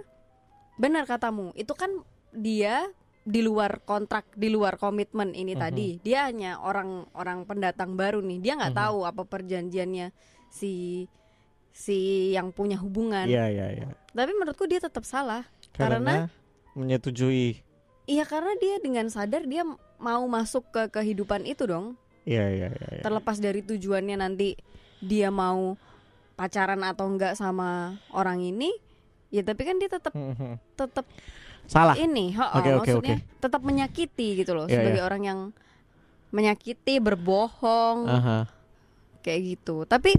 benar 0.75 1.07
katamu, 1.07 1.55
itu 1.55 1.71
kan 1.79 2.03
dia 2.33 2.87
di 3.21 3.45
luar 3.45 3.85
kontrak, 3.85 4.33
di 4.35 4.49
luar 4.49 4.75
komitmen 4.75 5.37
ini 5.37 5.55
Mhm. 5.55 5.61
tadi. 5.61 5.89
Dia 6.01 6.27
hanya 6.27 6.59
orang-orang 6.59 7.45
pendatang 7.45 7.95
baru 7.95 8.19
nih. 8.21 8.39
Dia 8.41 8.53
nggak 8.57 8.75
Mhm. 8.75 8.81
tahu 8.81 8.99
apa 9.05 9.23
perjanjiannya 9.23 10.07
si 10.49 11.05
si 11.71 11.99
yang 12.35 12.51
punya 12.51 12.75
hubungan. 12.77 13.31
Iya 13.31 13.47
iya 13.47 13.67
iya. 13.71 13.89
Tapi 14.11 14.33
menurutku 14.35 14.67
dia 14.67 14.83
tetap 14.83 15.07
salah. 15.07 15.47
Karena, 15.71 16.27
menyetujui. 16.75 17.63
Iya 18.05 18.25
karena 18.27 18.53
dia 18.59 18.83
dengan 18.83 19.07
sadar 19.07 19.47
dia 19.47 19.63
mau 19.97 20.25
masuk 20.27 20.67
ke 20.73 20.83
kehidupan 20.91 21.47
itu 21.47 21.65
dong. 21.65 21.95
Iya 22.27 22.47
iya 22.53 22.69
iya. 22.69 22.89
iya. 22.99 23.03
terlepas 23.03 23.41
dari 23.41 23.65
tujuannya 23.65 24.17
nanti 24.19 24.53
dia 25.01 25.33
mau 25.33 25.79
pacaran 26.37 26.85
atau 26.85 27.09
enggak 27.09 27.33
sama 27.33 27.97
orang 28.13 28.45
ini 28.45 28.69
ya 29.31 29.41
tapi 29.41 29.65
kan 29.65 29.81
dia 29.81 29.89
tetap 29.89 30.13
Mhm. 30.13 30.61
tetap 30.77 31.09
Salah. 31.71 31.95
ini 31.95 32.35
ho, 32.35 32.43
Oke, 32.59 32.71
oke, 32.75 32.79
maksudnya 32.83 33.23
tetap 33.39 33.63
menyakiti 33.63 34.43
gitu 34.43 34.59
loh 34.59 34.67
Iya, 34.67 34.83
sebagai 34.83 34.99
iya. 34.99 35.07
orang 35.07 35.23
yang 35.23 35.39
menyakiti 36.35 36.99
berbohong 36.99 38.11
Aha. 38.11 38.39
kayak 39.23 39.41
gitu 39.55 39.87
tapi 39.87 40.19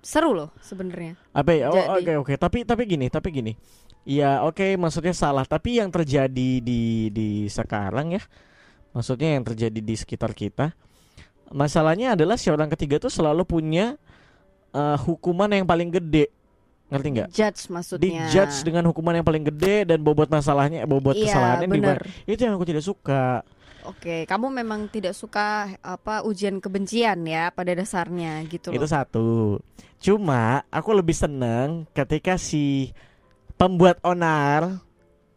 seru 0.00 0.32
loh 0.32 0.52
sebenarnya 0.64 1.20
Apa 1.36 1.52
ya? 1.52 1.68
Oh, 1.68 2.00
oke 2.00 2.12
oke. 2.24 2.32
Tapi 2.36 2.64
tapi 2.64 2.82
gini, 2.84 3.08
tapi 3.08 3.28
gini. 3.32 3.52
Ya 4.04 4.44
oke, 4.44 4.76
maksudnya 4.76 5.16
salah. 5.16 5.48
Tapi 5.48 5.80
yang 5.80 5.88
terjadi 5.88 6.60
di 6.60 7.08
di 7.08 7.48
sekarang 7.48 8.20
ya, 8.20 8.22
maksudnya 8.92 9.40
yang 9.40 9.44
terjadi 9.48 9.80
di 9.80 9.94
sekitar 9.96 10.36
kita, 10.36 10.76
masalahnya 11.48 12.12
adalah 12.12 12.36
si 12.36 12.52
orang 12.52 12.68
ketiga 12.68 13.00
tuh 13.00 13.08
selalu 13.08 13.48
punya 13.48 13.96
eh, 14.76 14.96
hukuman 15.08 15.48
yang 15.48 15.64
paling 15.64 15.88
gede, 15.88 16.28
ngerti 16.92 17.08
nggak? 17.10 17.28
judge 17.32 17.60
maksudnya 17.68 18.28
Dijudge 18.28 18.60
dengan 18.62 18.84
hukuman 18.86 19.16
yang 19.16 19.24
paling 19.24 19.44
gede 19.44 19.88
dan 19.88 19.98
bobot 20.00 20.28
masalahnya, 20.28 20.84
bobot 20.84 21.16
iya 21.16 21.32
kesalahannya 21.32 21.66
di 21.66 21.80
Itu 22.28 22.40
yang 22.44 22.54
aku 22.54 22.66
tidak 22.68 22.84
suka. 22.84 23.40
oke 23.84 24.24
kamu 24.24 24.46
memang 24.54 24.88
tidak 24.88 25.12
suka 25.12 25.76
apa 25.80 26.24
ujian 26.24 26.56
kebencian 26.56 27.20
ya 27.24 27.48
pada 27.50 27.72
dasarnya 27.72 28.40
gitu 28.48 28.72
Itu 28.72 28.84
loh 28.84 28.88
satu. 28.88 29.28
Cuma 29.98 30.64
aku 30.68 30.92
lebih 30.92 31.12
seneng 31.12 31.88
ketika 31.92 32.36
si 32.36 32.92
pembuat 33.56 33.96
onar 34.00 34.80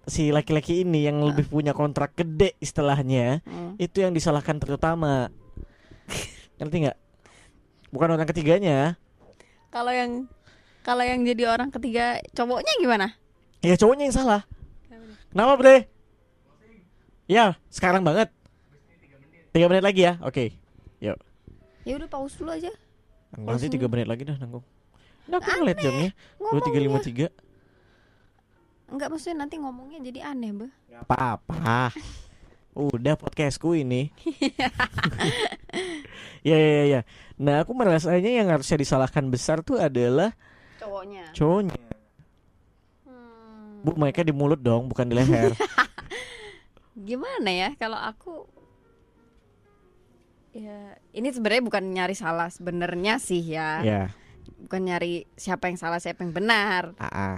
si 0.03 0.31
laki-laki 0.31 0.83
ini 0.83 1.03
yang 1.03 1.19
lebih 1.19 1.47
punya 1.47 1.71
kontrak 1.71 2.15
gede 2.15 2.55
istilahnya 2.59 3.43
Hmm. 3.43 3.75
itu 3.75 3.99
yang 3.99 4.11
disalahkan 4.11 4.55
terutama. 4.55 5.27
Ngerti 6.59 6.87
nggak? 6.87 6.97
Bukan 7.87 8.09
orang 8.11 8.27
ketiganya. 8.27 8.95
kalau 9.67 9.91
yang 9.91 10.25
kalau 10.87 11.03
yang 11.03 11.19
jadi 11.27 11.51
orang 11.51 11.67
ketiga 11.67 12.23
cowoknya 12.31 12.71
gimana 12.79 13.07
Ya 13.59 13.73
cowoknya 13.75 14.07
yang 14.07 14.15
salah. 14.15 14.41
Kenapa 15.33 15.59
bre? 15.59 15.77
Ya 17.27 17.59
sekarang 17.67 18.05
banget. 18.05 18.31
Tiga 19.51 19.65
menit 19.67 19.83
lagi 19.83 20.01
ya. 20.07 20.15
Oke. 20.23 20.55
ya 21.87 21.95
udah 21.95 22.09
pause 22.11 22.35
dulu 22.35 22.51
aja 22.51 22.67
Nanti 23.35 23.71
tiga 23.71 23.87
menit 23.91 24.07
lagi 24.07 24.23
dah 24.23 24.39
nanggung. 24.39 24.63
Nah, 25.27 25.43
aku 25.43 25.59
ngeliat 25.59 25.79
jamnya. 25.83 26.11
Dua 26.39 26.61
tiga 26.63 26.79
lima 26.79 26.99
tiga. 27.03 27.27
Enggak 28.87 29.11
maksudnya 29.11 29.43
nanti 29.43 29.59
ngomongnya 29.59 29.99
jadi 29.99 30.31
aneh, 30.31 30.55
Bah. 30.55 30.71
Gak 30.87 31.01
apa-apa. 31.03 31.91
Udah 32.71 33.19
podcastku 33.19 33.75
ini. 33.75 34.15
ya 36.47 36.55
ya 36.55 36.83
ya. 36.87 36.99
Nah 37.35 37.67
aku 37.67 37.75
merasanya 37.75 38.31
yang 38.31 38.47
harusnya 38.47 38.79
disalahkan 38.79 39.27
besar 39.27 39.59
tuh 39.59 39.75
adalah 39.75 40.31
Cowoknya. 40.87 41.25
cowoknya. 41.35 41.83
Hmm. 43.03 43.83
Bu 43.83 43.91
mereka 43.99 44.23
di 44.23 44.31
mulut 44.31 44.59
dong, 44.63 44.87
bukan 44.87 45.05
di 45.07 45.13
leher. 45.19 45.51
Gimana 47.07 47.49
ya 47.51 47.69
kalau 47.77 47.99
aku 47.99 48.47
ya 50.55 50.97
ini 51.13 51.29
sebenarnya 51.29 51.61
bukan 51.61 51.83
nyari 51.85 52.15
salah 52.17 52.49
sebenarnya 52.49 53.19
sih 53.21 53.43
ya. 53.43 53.83
ya. 53.83 54.03
Bukan 54.57 54.81
nyari 54.87 55.27
siapa 55.37 55.69
yang 55.69 55.77
salah 55.77 56.01
siapa 56.01 56.25
yang 56.25 56.33
benar. 56.33 56.95
ah, 56.97 57.05
ah. 57.05 57.35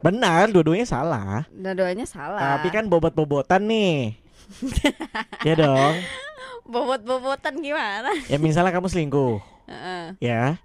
Benar, 0.00 0.48
dua-duanya 0.48 0.88
salah. 0.88 1.44
Dua-duanya 1.52 2.08
salah. 2.08 2.56
Tapi 2.56 2.72
kan 2.72 2.88
bobot-bobotan 2.88 3.68
nih. 3.68 4.16
ya 5.46 5.54
dong. 5.60 5.94
bobot-bobotan 6.64 7.60
gimana? 7.60 8.08
Ya 8.30 8.38
misalnya 8.40 8.70
kamu 8.72 8.88
selingkuh, 8.88 9.42
Heeh, 9.68 10.04
ya. 10.22 10.56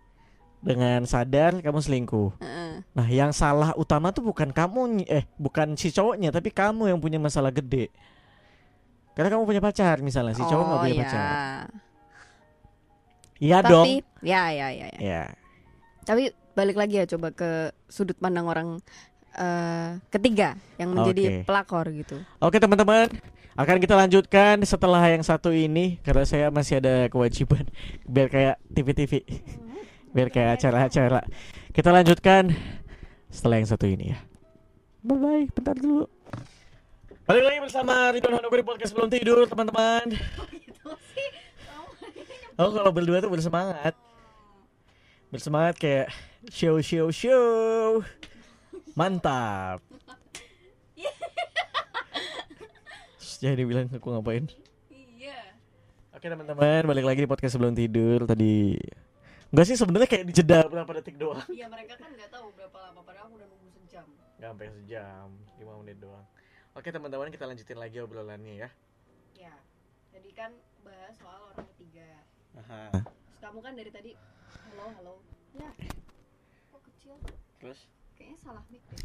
Dengan 0.65 1.05
sadar 1.05 1.61
kamu 1.61 1.77
selingkuh. 1.77 2.41
heeh. 2.41 2.73
Nah, 2.91 3.05
yang 3.05 3.29
salah 3.29 3.77
utama 3.77 4.09
tuh 4.09 4.25
bukan 4.25 4.49
kamu 4.49 5.05
eh 5.05 5.29
bukan 5.37 5.77
si 5.77 5.93
cowoknya, 5.93 6.33
tapi 6.33 6.49
kamu 6.49 6.89
yang 6.89 6.97
punya 6.97 7.21
masalah 7.21 7.53
gede. 7.53 7.93
Karena 9.13 9.29
kamu 9.29 9.45
punya 9.45 9.61
pacar 9.61 10.01
misalnya, 10.01 10.33
si 10.33 10.41
cowok 10.41 10.65
nggak 10.65 10.75
Oh, 10.75 10.83
punya 10.83 10.95
ya. 10.95 11.01
pacar. 11.05 11.23
Iya 13.35 13.57
dong. 13.61 13.85
Ya 14.19 14.43
ya 14.49 14.67
ya 14.71 14.87
ya. 14.89 14.99
Ya. 14.99 15.23
Tapi 16.01 16.31
balik 16.55 16.75
lagi 16.75 16.97
ya 16.97 17.05
coba 17.05 17.29
ke 17.29 17.69
sudut 17.85 18.15
pandang 18.15 18.47
orang 18.47 18.79
eh, 19.35 19.99
ketiga 20.09 20.55
yang 20.79 20.95
menjadi 20.95 21.23
Oke. 21.27 21.37
pelakor 21.43 21.85
gitu. 21.91 22.15
Oke, 22.39 22.57
teman-teman. 22.57 23.11
Akan 23.55 23.79
kita 23.79 23.95
lanjutkan 23.95 24.59
setelah 24.63 24.99
yang 25.07 25.23
satu 25.23 25.47
ini 25.47 25.99
karena 26.03 26.23
saya 26.23 26.47
masih 26.51 26.79
ada 26.83 27.07
kewajiban 27.07 27.63
biar 28.07 28.27
kayak 28.27 28.55
TV-TV. 28.71 29.23
Biar 30.15 30.31
kayak 30.31 30.63
acara-acara. 30.63 31.19
Kita 31.75 31.91
lanjutkan 31.91 32.55
setelah 33.27 33.59
yang 33.59 33.67
satu 33.67 33.83
ini 33.83 34.15
ya. 34.15 34.19
Bye 35.03 35.19
bye, 35.19 35.45
bentar 35.51 35.75
dulu. 35.75 36.07
Balik 37.27 37.43
lagi 37.43 37.59
bersama 37.59 38.15
Ridwan 38.15 38.39
Honogo 38.39 38.55
di 38.55 38.63
podcast 38.63 38.95
belum 38.95 39.11
tidur, 39.11 39.43
teman-teman. 39.45 40.07
Oh, 42.55 42.71
kalau 42.71 42.87
berdua 42.87 43.19
tuh 43.19 43.27
bersemangat. 43.27 43.91
Bersemangat 45.27 45.75
kayak 45.75 46.07
show 46.47 46.79
show 46.79 47.11
show. 47.11 47.99
Mantap. 48.95 49.83
Jadi 53.43 53.67
bilang 53.67 53.91
aku 53.91 54.07
ngapain? 54.07 54.47
Iya. 54.87 55.51
Oke 56.15 56.31
teman-teman, 56.31 56.87
balik 56.87 57.03
lagi 57.03 57.19
di 57.21 57.29
podcast 57.29 57.59
sebelum 57.59 57.75
tidur 57.75 58.23
tadi. 58.23 58.79
Enggak 59.55 59.71
sih 59.71 59.79
sebenarnya 59.79 60.09
kayak 60.11 60.25
dijeda 60.27 60.67
berapa 60.67 60.91
detik 60.99 61.15
doang. 61.15 61.39
Iya 61.47 61.71
mereka 61.71 61.95
kan 61.95 62.11
nggak 62.11 62.27
tahu 62.27 62.51
berapa 62.59 62.75
lama 62.75 62.99
padahal 63.07 63.31
aku 63.31 63.39
udah 63.39 63.47
nunggu 63.47 63.69
sejam. 63.79 64.03
Gak 64.35 64.49
sampai 64.51 64.67
sejam, 64.83 65.27
5 65.63 65.79
menit 65.79 65.97
doang. 66.03 66.25
Oke 66.75 66.91
teman-teman, 66.91 67.31
kita 67.31 67.47
lanjutin 67.47 67.79
lagi 67.79 68.03
obrolannya 68.03 68.67
ya. 68.67 68.69
Ya. 69.39 69.55
Jadi 70.11 70.29
kan 70.35 70.51
bahas 70.83 71.15
soal 71.15 71.39
orang 71.55 71.63
ketiga. 71.71 72.03
Aha. 72.59 72.99
Terus 72.99 73.39
kamu 73.39 73.59
kan 73.63 73.73
dari 73.79 73.91
tadi 73.95 74.11
halo 74.75 74.85
halo. 74.99 75.13
Ya. 75.55 75.71
Kok 76.75 76.81
kecil? 76.91 77.15
Terus? 77.63 77.79
Kayaknya 78.19 78.37
salah 78.43 78.63
mic 78.67 78.83
deh. 78.91 78.99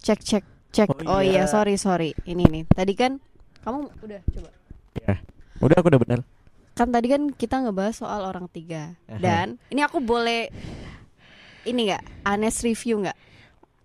Cek 0.00 0.20
cek 0.24 0.44
cek. 0.72 0.88
Oh 1.04 1.04
Oh, 1.04 1.20
iya. 1.20 1.44
iya 1.44 1.52
sorry 1.52 1.76
sorry. 1.76 2.16
Ini 2.24 2.48
nih. 2.48 2.64
Tadi 2.64 2.96
kan 2.96 3.20
kamu 3.60 3.92
udah 3.92 4.20
coba. 4.24 4.50
Ya. 5.04 5.20
Udah 5.60 5.76
aku 5.84 5.92
udah 5.92 6.00
bener. 6.00 6.20
Kan 6.72 6.88
tadi 6.88 7.06
kan 7.06 7.28
kita 7.28 7.60
ngebahas 7.60 7.94
soal 7.94 8.24
orang 8.24 8.48
tiga. 8.48 8.96
Dan 9.06 9.60
ini 9.68 9.80
aku 9.80 10.00
boleh 10.00 10.48
ini 11.62 11.80
nggak 11.86 12.02
honest 12.24 12.62
review 12.62 12.98
nggak 12.98 13.18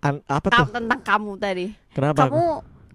An- 0.00 0.24
apa 0.24 0.46
tuh? 0.48 0.72
tentang 0.72 1.00
kamu 1.00 1.32
tadi? 1.36 1.66
Kenapa? 1.92 2.26
Kamu 2.26 2.44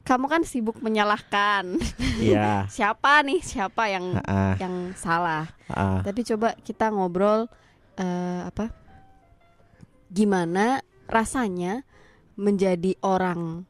kamu 0.04 0.26
kan 0.28 0.42
sibuk 0.44 0.78
menyalahkan 0.80 1.80
Iya. 2.20 2.66
siapa 2.76 3.24
nih 3.24 3.40
siapa 3.40 3.88
yang 3.88 4.20
Ah, 4.22 4.58
yang 4.58 4.92
salah. 4.94 5.48
ah. 5.70 6.02
Tapi 6.02 6.26
coba 6.26 6.58
kita 6.60 6.90
ngobrol 6.90 7.48
eh, 7.96 8.42
apa? 8.44 8.74
Gimana 10.10 10.82
rasanya 11.06 11.86
menjadi 12.34 12.98
orang 13.00 13.66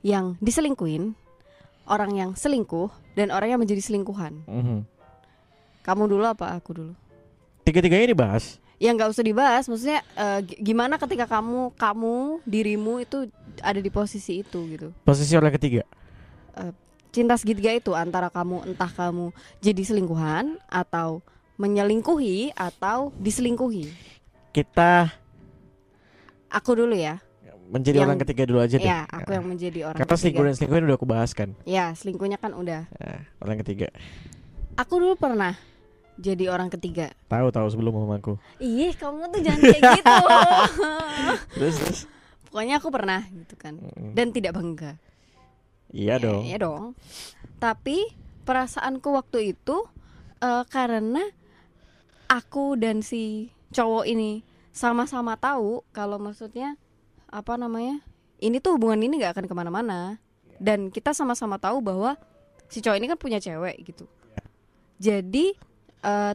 yang 0.00 0.40
diselingkuhin, 0.40 1.12
orang 1.84 2.12
yang 2.14 2.30
selingkuh 2.32 2.88
dan 3.12 3.28
orang 3.28 3.52
yang 3.52 3.60
menjadi 3.60 3.82
selingkuhan. 3.82 4.42
Mhm. 4.46 4.78
Kamu 5.86 6.10
dulu 6.10 6.26
apa 6.26 6.50
aku 6.50 6.70
dulu? 6.74 6.92
Tiga-tiganya 7.62 8.10
dibahas. 8.10 8.58
Ya 8.76 8.92
nggak 8.92 9.08
usah 9.08 9.24
dibahas, 9.24 9.64
maksudnya 9.64 10.02
gi- 10.42 10.60
gimana 10.60 10.98
ketika 10.98 11.24
kamu 11.24 11.72
kamu 11.72 12.44
dirimu 12.44 13.00
itu 13.00 13.30
ada 13.62 13.78
di 13.78 13.88
posisi 13.88 14.42
itu 14.42 14.58
gitu. 14.68 14.90
Posisi 15.00 15.32
orang 15.32 15.54
ketiga. 15.54 15.86
Cinta 17.08 17.32
segitiga 17.40 17.72
itu 17.72 17.96
antara 17.96 18.28
kamu 18.28 18.68
entah 18.68 18.90
kamu 18.90 19.32
jadi 19.58 19.80
selingkuhan 19.80 20.60
atau 20.68 21.24
menyelingkuhi 21.56 22.52
atau 22.52 23.14
diselingkuhi. 23.16 23.88
Kita 24.52 25.08
Aku 26.48 26.76
dulu 26.76 26.92
ya. 26.92 27.20
menjadi 27.66 27.98
Yang- 27.98 28.06
orang 28.06 28.18
ketiga 28.22 28.42
dulu 28.46 28.58
aja 28.62 28.76
deh. 28.78 28.86
Ya, 28.86 29.02
aku 29.10 29.30
yang 29.32 29.42
menjadi 29.42 29.90
orang 29.90 29.98
Karena 29.98 30.14
selingkuh 30.14 30.38
ketiga. 30.38 30.46
dan 30.46 30.54
selingkuhin 30.54 30.84
udah 30.86 30.96
aku 30.96 31.08
bahas 31.08 31.30
kan. 31.32 31.50
Ya, 31.66 31.90
selingkuhnya 31.96 32.38
kan 32.38 32.52
udah. 32.54 32.86
Nah, 32.86 33.20
orang 33.42 33.56
ketiga. 33.64 33.88
Aku 34.78 35.00
dulu 35.00 35.16
pernah 35.16 35.56
jadi 36.16 36.48
orang 36.48 36.72
ketiga. 36.72 37.12
Tahu 37.28 37.48
tahu 37.52 37.66
sebelum 37.68 37.92
mamaku. 37.92 38.40
Ih, 38.56 38.92
kamu 38.96 39.28
tuh 39.30 39.40
jangan 39.44 39.60
kayak 39.60 39.82
gitu. 40.00 40.14
Terus 41.60 41.74
terus. 41.76 42.00
Pokoknya 42.48 42.80
aku 42.80 42.88
pernah 42.88 43.20
gitu 43.28 43.54
kan. 43.60 43.76
Mm, 43.76 44.12
Dan 44.16 44.32
tidak 44.32 44.56
bangga. 44.56 44.96
Iya 45.92 46.16
Ya, 46.16 46.24
dong. 46.24 46.42
Iya 46.48 46.56
dong. 46.60 46.84
Tapi 47.60 48.08
perasaanku 48.48 49.12
waktu 49.12 49.52
itu 49.52 49.76
eh, 50.40 50.64
karena 50.72 51.20
aku 52.26 52.80
dan 52.80 53.04
si 53.04 53.52
cowok 53.76 54.08
ini 54.08 54.40
sama-sama 54.72 55.36
tahu 55.36 55.84
kalau 55.92 56.16
maksudnya 56.16 56.76
apa 57.28 57.56
namanya 57.58 58.00
ini 58.38 58.60
tuh 58.60 58.76
hubungan 58.78 59.00
ini 59.02 59.18
nggak 59.20 59.34
akan 59.36 59.46
ke 59.48 59.54
mana-mana 59.56 60.20
dan 60.60 60.88
kita 60.92 61.12
sama-sama 61.12 61.56
tahu 61.60 61.80
bahwa 61.80 62.16
si 62.68 62.80
cowok 62.80 62.96
ini 62.96 63.06
kan 63.08 63.18
punya 63.20 63.38
cewek 63.40 63.76
gitu. 63.84 64.04
Jadi 64.96 65.56
eh, 66.02 66.34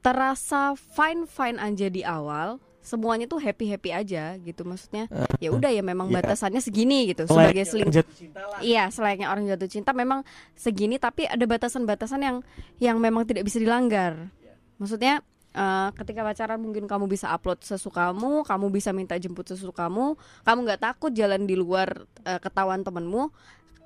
terasa 0.00 0.76
fine 0.76 1.24
fine 1.24 1.56
aja 1.56 1.88
di 1.88 2.04
awal 2.04 2.60
semuanya 2.84 3.24
tuh 3.24 3.40
happy 3.40 3.72
happy 3.72 3.96
aja 3.96 4.36
gitu 4.36 4.60
maksudnya 4.60 5.08
ya 5.40 5.48
udah 5.48 5.72
ya 5.72 5.80
memang 5.80 6.12
Iya. 6.12 6.20
batasannya 6.20 6.60
segini 6.60 7.08
gitu 7.08 7.24
Selain 7.24 7.48
sebagai 7.56 7.64
lah. 7.64 8.60
Iya, 8.60 8.92
selayaknya 8.92 9.32
orang 9.32 9.48
jatuh 9.48 9.72
cinta 9.72 9.96
memang 9.96 10.20
segini 10.52 11.00
tapi 11.00 11.24
ada 11.24 11.40
batasan-batasan 11.48 12.20
yang 12.20 12.36
yang 12.76 13.00
memang 13.00 13.24
tidak 13.24 13.48
bisa 13.48 13.56
dilanggar. 13.56 14.28
Maksudnya 14.76 15.24
eh, 15.56 15.88
ketika 15.96 16.20
pacaran 16.28 16.60
mungkin 16.60 16.84
kamu 16.84 17.08
bisa 17.08 17.32
upload 17.32 17.64
sesukamu, 17.64 18.44
kamu 18.44 18.66
bisa 18.68 18.92
minta 18.92 19.16
jemput 19.16 19.48
sesukamu, 19.48 20.20
kamu 20.44 20.58
nggak 20.68 20.84
takut 20.84 21.08
jalan 21.16 21.48
di 21.48 21.56
luar 21.56 22.04
eh, 22.28 22.36
ketahuan 22.36 22.84
temenmu. 22.84 23.32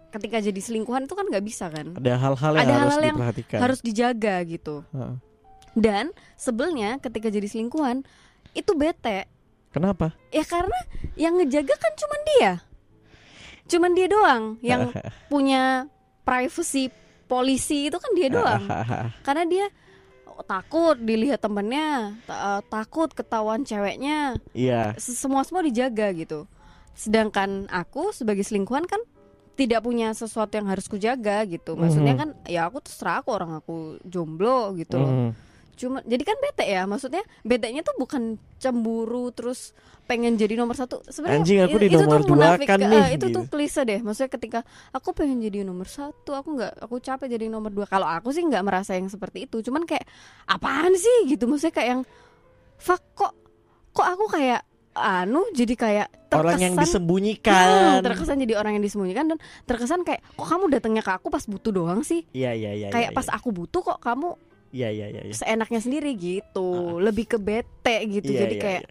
Ketika 0.09 0.41
jadi 0.41 0.57
selingkuhan 0.57 1.05
itu 1.05 1.13
kan 1.13 1.25
nggak 1.25 1.45
bisa 1.45 1.69
kan? 1.69 1.93
Ada 1.95 2.17
hal-hal 2.17 2.53
yang 2.55 2.61
Ada 2.61 2.73
harus 2.73 2.81
hal-hal 2.89 3.03
yang 3.05 3.17
diperhatikan. 3.17 3.59
Harus 3.61 3.81
dijaga 3.81 4.35
gitu. 4.43 4.77
Heeh. 4.91 5.15
Dan 5.73 6.05
sebelnya 6.35 6.97
ketika 6.99 7.29
jadi 7.29 7.45
selingkuhan 7.45 8.03
itu 8.53 8.73
bete. 8.73 9.29
Kenapa? 9.69 10.17
Ya 10.31 10.43
karena 10.43 10.79
yang 11.15 11.37
ngejaga 11.37 11.77
kan 11.77 11.93
cuman 11.95 12.21
dia. 12.27 12.53
Cuman 13.67 13.93
dia 13.93 14.09
doang 14.09 14.57
yang 14.59 14.89
punya 15.33 15.85
privacy 16.25 16.89
polisi 17.25 17.89
itu 17.89 17.97
kan 17.97 18.13
dia 18.13 18.29
doang 18.29 18.65
karena 19.27 19.45
dia 19.45 19.67
takut 20.45 20.97
dilihat 20.97 21.37
temennya 21.39 22.17
ta- 22.25 22.41
eh, 22.57 22.63
takut 22.65 23.13
ketahuan 23.13 23.65
ceweknya 23.65 24.41
Iya. 24.53 24.97
semua 24.97 25.45
semua 25.45 25.61
dijaga 25.61 26.09
gitu 26.13 26.49
sedangkan 26.93 27.69
aku 27.69 28.11
sebagai 28.11 28.43
selingkuhan 28.43 28.89
kan 28.89 28.97
tidak 29.59 29.83
punya 29.83 30.15
sesuatu 30.15 30.55
yang 30.55 30.71
harus 30.71 30.87
kujaga 30.87 31.43
gitu. 31.45 31.75
Maksudnya 31.75 32.15
Mhm. 32.15 32.21
kan 32.23 32.29
ya 32.47 32.65
aku 32.65 32.79
terserah 32.79 33.21
aku 33.21 33.35
orang 33.35 33.59
aku 33.59 33.77
jomblo 34.07 34.73
gitu 34.73 34.97
loh. 34.97 35.11
Mhm. 35.13 35.31
cuma 35.79 36.03
jadi 36.03 36.27
kan 36.27 36.35
bete 36.43 36.67
ya 36.67 36.91
maksudnya 36.91 37.23
betenya 37.47 37.87
tuh 37.87 37.95
bukan 37.95 38.35
cemburu 38.59 39.31
terus 39.31 39.71
pengen 40.07 40.35
jadi 40.35 40.59
nomor 40.59 40.75
satu. 40.75 41.07
Sebenarnya 41.07 41.39
Anjing, 41.39 41.59
aku 41.63 41.77
i- 41.79 41.83
di 41.85 41.87
itu 41.87 41.99
nomor 42.03 42.19
tuh 42.19 42.27
dua 42.27 42.35
munafik, 42.35 42.67
kan 42.67 42.79
nih, 42.83 43.07
itu 43.15 43.27
tuh 43.31 43.43
gitu. 43.47 43.51
klise 43.55 43.81
deh. 43.85 44.01
Maksudnya 44.03 44.27
ketika 44.29 44.61
aku 44.91 45.15
pengen 45.15 45.39
jadi 45.39 45.63
nomor 45.63 45.87
satu 45.87 46.35
aku 46.35 46.59
nggak 46.59 46.83
aku 46.83 46.99
capek 46.99 47.31
jadi 47.31 47.47
nomor 47.47 47.71
dua. 47.71 47.87
Kalau 47.87 48.11
aku 48.11 48.35
sih 48.35 48.43
nggak 48.43 48.59
merasa 48.61 48.99
yang 48.99 49.07
seperti 49.07 49.47
itu. 49.47 49.63
Cuman 49.63 49.87
kayak 49.87 50.03
apaan 50.47 50.99
sih? 50.99 51.31
Gitu. 51.31 51.47
Maksudnya 51.47 51.71
kayak 51.71 51.89
yang 51.89 52.03
fuck 52.75 53.03
kok 53.15 53.39
kok 53.93 54.07
aku 54.09 54.25
kayak 54.29 54.67
anu 54.99 55.47
jadi 55.51 55.75
kayak 55.75 56.09
terkesan 56.29 56.39
Orang 56.39 56.59
yang 56.59 56.75
Hmm, 56.75 56.83
disembunyikan. 56.83 58.01
terkesan 58.01 58.37
jadi 58.39 58.55
orang 58.55 58.73
yang 58.75 58.85
disembunyikan 58.85 59.25
dan 59.27 59.39
terkesan 59.65 60.03
kayak 60.03 60.21
kok 60.35 60.45
kamu 60.45 60.65
datangnya 60.69 61.01
ke 61.01 61.13
aku 61.13 61.29
pas 61.29 61.43
butuh 61.43 61.71
doang 61.71 62.01
sih 62.03 62.27
Iya 62.31 62.53
iya 62.53 62.71
iya. 62.75 62.89
kayak 62.89 63.11
iya, 63.11 63.17
pas 63.17 63.27
aku 63.29 63.49
butuh 63.51 63.81
kok 63.83 63.99
kamu 63.99 64.37
Iya 64.69 64.89
iya 64.91 65.07
iya. 65.09 65.23
iya. 65.25 65.33
seenaknya 65.33 65.81
sendiri 65.81 66.13
gitu 66.13 66.69
lebih 66.99 67.25
ke 67.27 67.39
bete 67.39 67.97
gitu 68.07 68.31
Iya, 68.31 68.41
jadi 68.45 68.55
iya, 68.55 68.63
kayak 68.63 68.83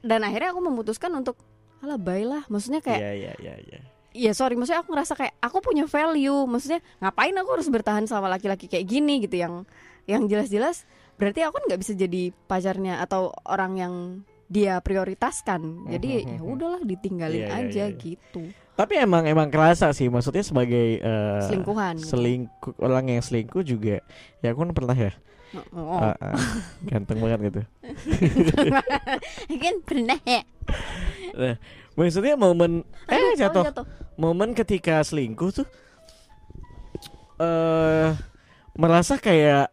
dan 0.00 0.20
akhirnya 0.20 0.52
aku 0.52 0.60
memutuskan 0.60 1.10
untuk 1.10 1.40
alah 1.80 1.96
bye 1.96 2.22
lah 2.22 2.44
maksudnya 2.46 2.80
Iya 2.80 2.86
kayak 2.86 3.00
iya 3.00 3.32
iya 3.40 3.54
iya. 3.58 3.78
ya 4.12 4.32
sorry 4.32 4.54
maksudnya 4.54 4.80
aku 4.80 4.92
ngerasa 4.92 5.16
kayak 5.16 5.34
aku 5.38 5.58
punya 5.58 5.84
value 5.84 6.44
maksudnya 6.44 6.84
ngapain 6.98 7.32
aku 7.34 7.48
harus 7.50 7.66
bertahan 7.66 8.04
sama 8.04 8.28
laki-laki 8.28 8.68
kayak 8.68 8.84
gini 8.84 9.18
gitu 9.20 9.36
yang 9.36 9.54
yang 10.04 10.28
jelas-jelas 10.28 10.84
berarti 11.16 11.40
aku 11.40 11.56
kan 11.56 11.64
nggak 11.66 11.80
bisa 11.80 11.92
jadi 11.94 12.28
pacarnya 12.44 13.00
atau 13.00 13.32
orang 13.42 13.72
yang 13.74 13.94
dia 14.46 14.78
prioritaskan. 14.78 15.88
Jadi 15.88 16.08
ya 16.26 16.40
udahlah 16.40 16.82
ditinggalin 16.82 17.40
Iya, 17.42 17.48
iya, 17.48 17.58
aja 17.64 17.84
iya, 17.84 17.86
iya. 17.90 17.98
gitu. 17.98 18.42
Tapi 18.74 18.98
emang 18.98 19.22
emang 19.24 19.48
kerasa 19.48 19.94
sih 19.94 20.10
maksudnya 20.10 20.42
sebagai 20.42 20.98
eh, 20.98 21.40
selingkuhan 21.46 21.94
gitu. 22.02 22.10
selingkuh 22.10 22.74
orang 22.82 23.06
yang 23.06 23.22
selingkuh 23.22 23.62
juga 23.62 24.02
ya 24.42 24.48
aku 24.50 24.66
kan 24.66 24.72
pernah 24.74 24.96
ya? 24.98 25.12
Oh, 25.70 25.94
Ah, 26.02 26.18
ah. 26.18 26.34
ganteng 26.90 27.22
banget 27.22 27.38
gitu. 27.48 27.60
Kan 29.62 29.74
pernah 29.86 30.18
ya? 30.26 30.42
Nah, 31.38 31.54
maksudnya 31.94 32.34
momen 32.34 32.82
eh 33.06 33.14
Aduh, 33.14 33.38
jatuh 33.38 33.64
jatuh. 33.70 33.86
Momen 34.14 34.50
ketika 34.52 34.98
selingkuh 35.02 35.54
tuh 35.54 35.66
eh 37.38 38.10
merasa 38.74 39.14
kayak 39.14 39.70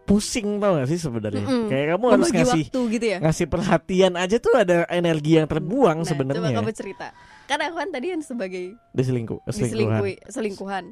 pusing 0.00 0.58
tau 0.58 0.74
gak 0.74 0.88
sih 0.88 0.98
sebenarnya 0.98 1.42
Mm-mm. 1.42 1.66
kayak 1.66 1.86
kamu 1.94 2.04
harus 2.04 2.18
membagi 2.24 2.38
ngasih 2.38 2.62
waktu 2.66 2.80
gitu 2.90 3.06
ya 3.06 3.18
ngasih 3.18 3.46
perhatian 3.46 4.12
aja 4.14 4.36
tuh 4.36 4.54
ada 4.54 4.76
energi 4.88 5.32
yang 5.34 5.46
terbuang 5.46 5.98
Nah, 6.02 6.08
sebenarnya 6.08 6.42
Coba 6.42 6.58
kamu 6.58 6.72
cerita. 6.74 7.06
Karena 7.46 7.62
aku 7.66 7.76
kan 7.78 7.88
tadi 7.90 8.06
kan 8.08 8.20
sebagai 8.22 8.64
di 8.74 9.02
selingkuh 9.02 9.38
selingkuhan 9.46 10.02
selingkuhan. 10.26 10.84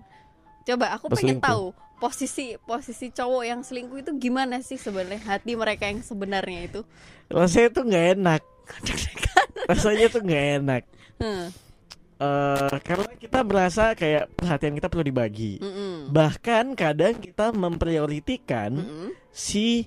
Coba 0.65 0.87
aku 0.93 1.07
pengen 1.11 1.39
tahu 1.39 1.71
posisi 1.97 2.55
posisi 2.61 3.11
cowok 3.11 3.43
yang 3.43 3.61
selingkuh 3.63 3.99
itu 3.99 4.13
gimana 4.19 4.59
sih 4.61 4.75
sebenarnya 4.75 5.19
hati 5.25 5.55
mereka 5.55 5.87
yang 5.87 5.99
sebenarnya 5.99 6.61
itu. 6.67 6.81
rasanya 7.27 7.69
tuh 7.71 7.83
nggak 7.85 8.07
enak 8.17 8.43
rasanya 9.71 10.07
tuh 10.09 10.23
nggak 10.23 10.45
enak 10.59 10.83
Hmm. 11.19 11.51
Eh 12.19 12.79
karena 12.83 13.11
kita 13.15 13.47
merasa 13.47 13.95
kayak 13.95 14.35
perhatian 14.35 14.75
kita 14.75 14.91
perlu 14.91 15.07
dibagi. 15.07 15.63
Mm-mm. 15.63 16.11
Bahkan 16.11 16.75
kadang 16.75 17.19
kita 17.23 17.55
memprioritikan 17.55 18.75
Mm-mm. 18.75 19.09
si 19.31 19.87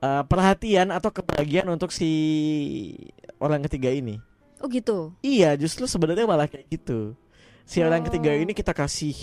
eh, 0.00 0.22
perhatian 0.24 0.88
atau 0.88 1.12
kebahagiaan 1.12 1.68
untuk 1.68 1.92
si 1.92 2.08
orang 3.36 3.60
ketiga 3.68 3.92
ini. 3.92 4.16
Oh 4.60 4.68
gitu. 4.68 5.16
Iya, 5.24 5.56
justru 5.56 5.88
sebenarnya 5.88 6.28
malah 6.28 6.44
kayak 6.44 6.68
gitu. 6.68 7.16
Si 7.64 7.80
orang 7.80 8.04
Oh. 8.04 8.06
ketiga 8.08 8.36
ini 8.36 8.52
kita 8.52 8.76
kasih 8.76 9.16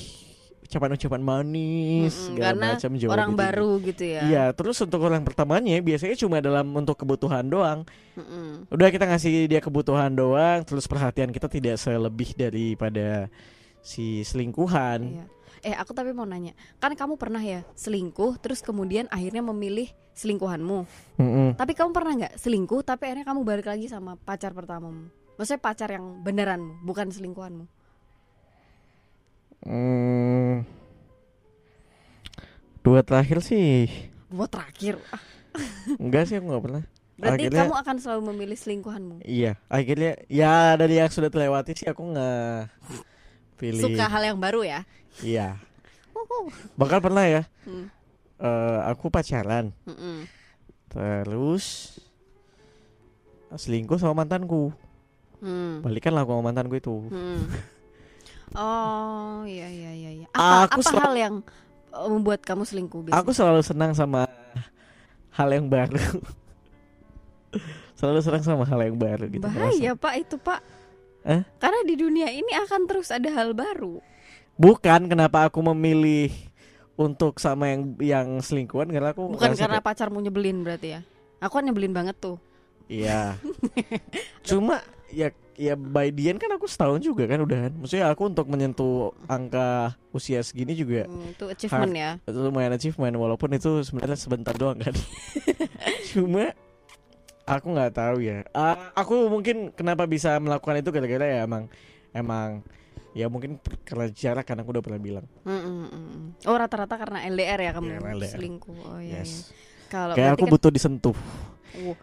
ucapan-ucapan 0.67 1.21
manis, 1.23 2.11
Mm-mm, 2.11 2.25
segala 2.35 2.47
karena 2.51 2.67
macam 2.75 2.91
jawaban 2.99 3.15
Orang 3.15 3.31
gitu. 3.31 3.39
baru 3.39 3.71
gitu 3.87 4.03
ya. 4.03 4.21
Iya, 4.27 4.45
terus 4.51 4.77
untuk 4.83 4.99
orang 5.01 5.23
pertamanya 5.23 5.79
biasanya 5.79 6.15
cuma 6.19 6.43
dalam 6.43 6.67
untuk 6.75 6.99
kebutuhan 6.99 7.47
doang. 7.47 7.87
Mm-mm. 8.19 8.67
Udah 8.67 8.91
kita 8.91 9.07
ngasih 9.07 9.47
dia 9.47 9.63
kebutuhan 9.63 10.11
doang, 10.11 10.67
terus 10.67 10.83
perhatian 10.85 11.31
kita 11.31 11.47
tidak 11.47 11.79
selebih 11.79 12.35
daripada 12.35 13.31
si 13.79 14.21
selingkuhan. 14.27 14.99
Iya. 15.07 15.25
Eh 15.65 15.73
aku 15.73 15.89
tapi 15.95 16.13
mau 16.13 16.27
nanya, 16.27 16.53
kan 16.77 16.93
kamu 16.93 17.17
pernah 17.17 17.41
ya 17.41 17.65
selingkuh, 17.73 18.37
terus 18.37 18.61
kemudian 18.61 19.09
akhirnya 19.09 19.41
memilih 19.41 19.89
selingkuhanmu. 20.13 20.79
Mm-mm. 21.17 21.47
Tapi 21.57 21.73
kamu 21.73 21.95
pernah 21.95 22.13
nggak 22.13 22.33
selingkuh, 22.37 22.83
tapi 22.85 23.09
akhirnya 23.09 23.25
kamu 23.25 23.41
balik 23.41 23.67
lagi 23.71 23.89
sama 23.89 24.19
pacar 24.19 24.53
pertamamu? 24.53 25.09
Maksudnya 25.37 25.61
pacar 25.61 25.89
yang 25.93 26.21
beneranmu, 26.25 26.81
bukan 26.85 27.13
selingkuhanmu. 27.13 27.76
Hmm. 29.61 30.63
Dua 32.79 33.01
terakhir 33.01 33.41
sih 33.41 33.89
Buat 34.27 34.51
terakhir, 34.51 34.99
ah, 35.09 35.23
enggak 35.97 36.27
sih 36.27 36.35
aku 36.35 36.47
nggak 36.47 36.63
pernah. 36.63 36.83
berarti 37.15 37.47
Akhirnya- 37.47 37.63
kamu 37.63 37.75
akan 37.79 37.95
selalu 37.97 38.21
memilih 38.29 38.53
selingkuhanmu. 38.53 39.15
Iya, 39.23 39.55
akhirnya 39.65 40.19
ya 40.27 40.75
dari 40.75 40.99
yang 40.99 41.07
sudah 41.07 41.31
terlewati 41.31 41.73
sih 41.73 41.87
aku 41.87 42.03
nggak 42.05 42.67
pilih. 43.55 43.81
Suka 43.81 44.05
hal 44.05 44.23
yang 44.25 44.37
baru 44.37 44.61
ya. 44.61 44.83
Iya. 45.19 45.55
Uhuh. 46.11 46.51
Bahkan 46.75 46.99
pernah 46.99 47.23
ya. 47.23 47.41
Hmm. 47.63 47.87
eh, 48.37 48.79
aku 48.85 49.09
pacaran, 49.09 49.73
Mm-mm. 49.83 50.29
terus 50.87 51.97
selingkuh 53.49 53.97
sama 53.97 54.21
mantanku. 54.21 54.69
Hmm. 55.37 55.81
balikan 55.81 56.11
lah 56.11 56.21
aku 56.21 56.33
sama 56.33 56.49
mantan 56.49 56.65
gue 56.65 56.77
itu 56.77 56.97
Hmm. 57.07 57.45
Oh 58.53 59.43
iya 59.43 59.67
iya 59.67 59.91
iya. 59.91 60.11
iya. 60.13 60.27
Apa 60.31 60.77
Aku 60.77 60.81
apa 60.81 60.91
hal 61.01 61.13
yang 61.15 61.35
uh, 61.89 62.07
membuat 62.07 62.39
kamu 62.41 62.63
selingkuh? 62.63 63.01
biasanya? 63.03 63.19
aku 63.19 63.31
selalu 63.31 63.61
senang 63.61 63.91
sama 63.91 64.29
hal 65.31 65.49
yang 65.49 65.67
baru 65.67 65.99
selalu 67.93 68.19
senang 68.21 68.43
sama 68.43 68.63
hal 68.63 68.79
yang 68.83 68.97
baru 68.97 69.25
gitu 69.27 69.41
bahaya 69.41 69.91
pak 69.93 70.13
itu 70.17 70.35
pak. 70.37 70.61
Eh? 71.27 71.41
Karena 71.57 71.79
di 71.83 71.95
dunia 71.97 72.29
ini 72.29 72.53
akan 72.55 72.87
terus 72.87 73.09
ada 73.09 73.27
hal 73.29 73.51
baru. 73.51 73.99
bukan 74.57 75.05
kenapa 75.05 75.45
aku 75.45 75.61
memilih 75.61 76.33
untuk 76.97 77.37
sama 77.37 77.69
yang 77.69 77.81
yang 78.01 78.27
selingkuhan 78.41 78.89
karena 78.89 79.13
aku 79.13 79.29
Bukan 79.37 79.53
karena 79.53 79.77
kayak- 79.77 79.85
pacarmu 79.85 80.17
nyebelin 80.17 80.65
berarti 80.65 80.97
ya. 80.97 81.01
Aku 81.37 81.61
kan 81.61 81.65
nyebelin 81.65 81.93
banget 81.93 82.17
tuh. 82.17 82.41
Iya. 82.89 83.37
Cuma 84.47 84.81
ya 85.13 85.29
ya 85.57 85.73
by 85.73 86.07
the 86.09 86.29
end 86.29 86.37
kan 86.37 86.49
aku 86.49 86.65
setahun 86.65 87.01
juga 87.01 87.25
kan 87.25 87.41
udahan. 87.41 87.73
Maksudnya 87.73 88.07
aku 88.07 88.29
untuk 88.29 88.45
menyentuh 88.45 89.09
angka 89.25 89.91
usia 90.09 90.39
segini 90.39 90.71
juga 90.71 91.03
Hmm, 91.03 91.29
itu 91.29 91.45
achievement 91.47 91.91
ya. 91.91 92.11
itu 92.21 92.39
lumayan 92.39 92.71
achievement 92.71 93.13
walaupun 93.13 93.49
itu 93.51 93.81
sebenarnya 93.81 94.15
sebentar 94.15 94.53
doang 94.53 94.77
kan. 94.77 94.93
Cuma 96.09 96.53
aku 97.43 97.67
nggak 97.69 97.91
tahu 97.91 98.17
ya. 98.21 98.45
Ah, 98.51 98.93
aku 98.93 99.27
mungkin 99.27 99.69
kenapa 99.71 100.05
bisa 100.05 100.37
melakukan 100.37 100.77
itu 100.77 100.89
gara-gara 100.89 101.25
ya 101.27 101.39
emang 101.43 101.65
emang 102.11 102.61
ya 103.11 103.25
mungkin 103.25 103.57
karena 103.81 104.09
jarak 104.09 104.45
kan 104.45 104.57
aku 104.57 104.69
udah 104.71 104.83
pernah 104.83 104.99
bilang. 104.99 105.25
Hmm, 105.41 105.89
hmm. 105.89 106.45
Oh 106.45 106.53
rata-rata 106.53 106.95
karena 106.95 107.25
LDR 107.25 107.59
ya 107.59 107.71
kamu 107.73 107.85
Iya, 107.87 107.95
karena 107.97 108.11
LDR. 108.15 108.31
selingkuh. 108.31 108.77
Oh 108.85 108.99
iya. 108.99 109.01
iya. 109.01 109.21
yes. 109.25 109.49
Kalau 109.87 110.13
Kayak 110.13 110.35
aku 110.35 110.45
kan- 110.45 110.53
butuh 110.53 110.69
disentuh. 110.69 111.17
Wow. 111.75 111.95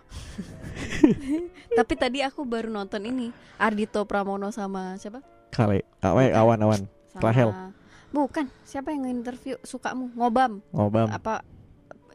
Tapi 1.78 1.94
tadi 1.96 2.18
aku 2.20 2.44
baru 2.44 2.68
nonton 2.68 3.02
ini 3.04 3.32
Ardito 3.56 4.04
Pramono 4.04 4.52
sama 4.52 4.98
siapa? 5.00 5.24
Kali 5.54 5.80
awan 6.02 6.30
awan 6.34 6.58
awan 6.66 6.80
Sama 7.14 7.22
Rahel. 7.30 7.50
Bukan, 8.14 8.46
siapa 8.62 8.94
yang 8.94 9.10
interview 9.10 9.58
sukamu? 9.66 10.10
Ngobam. 10.14 10.62
ngobam. 10.70 11.10
Apa 11.10 11.42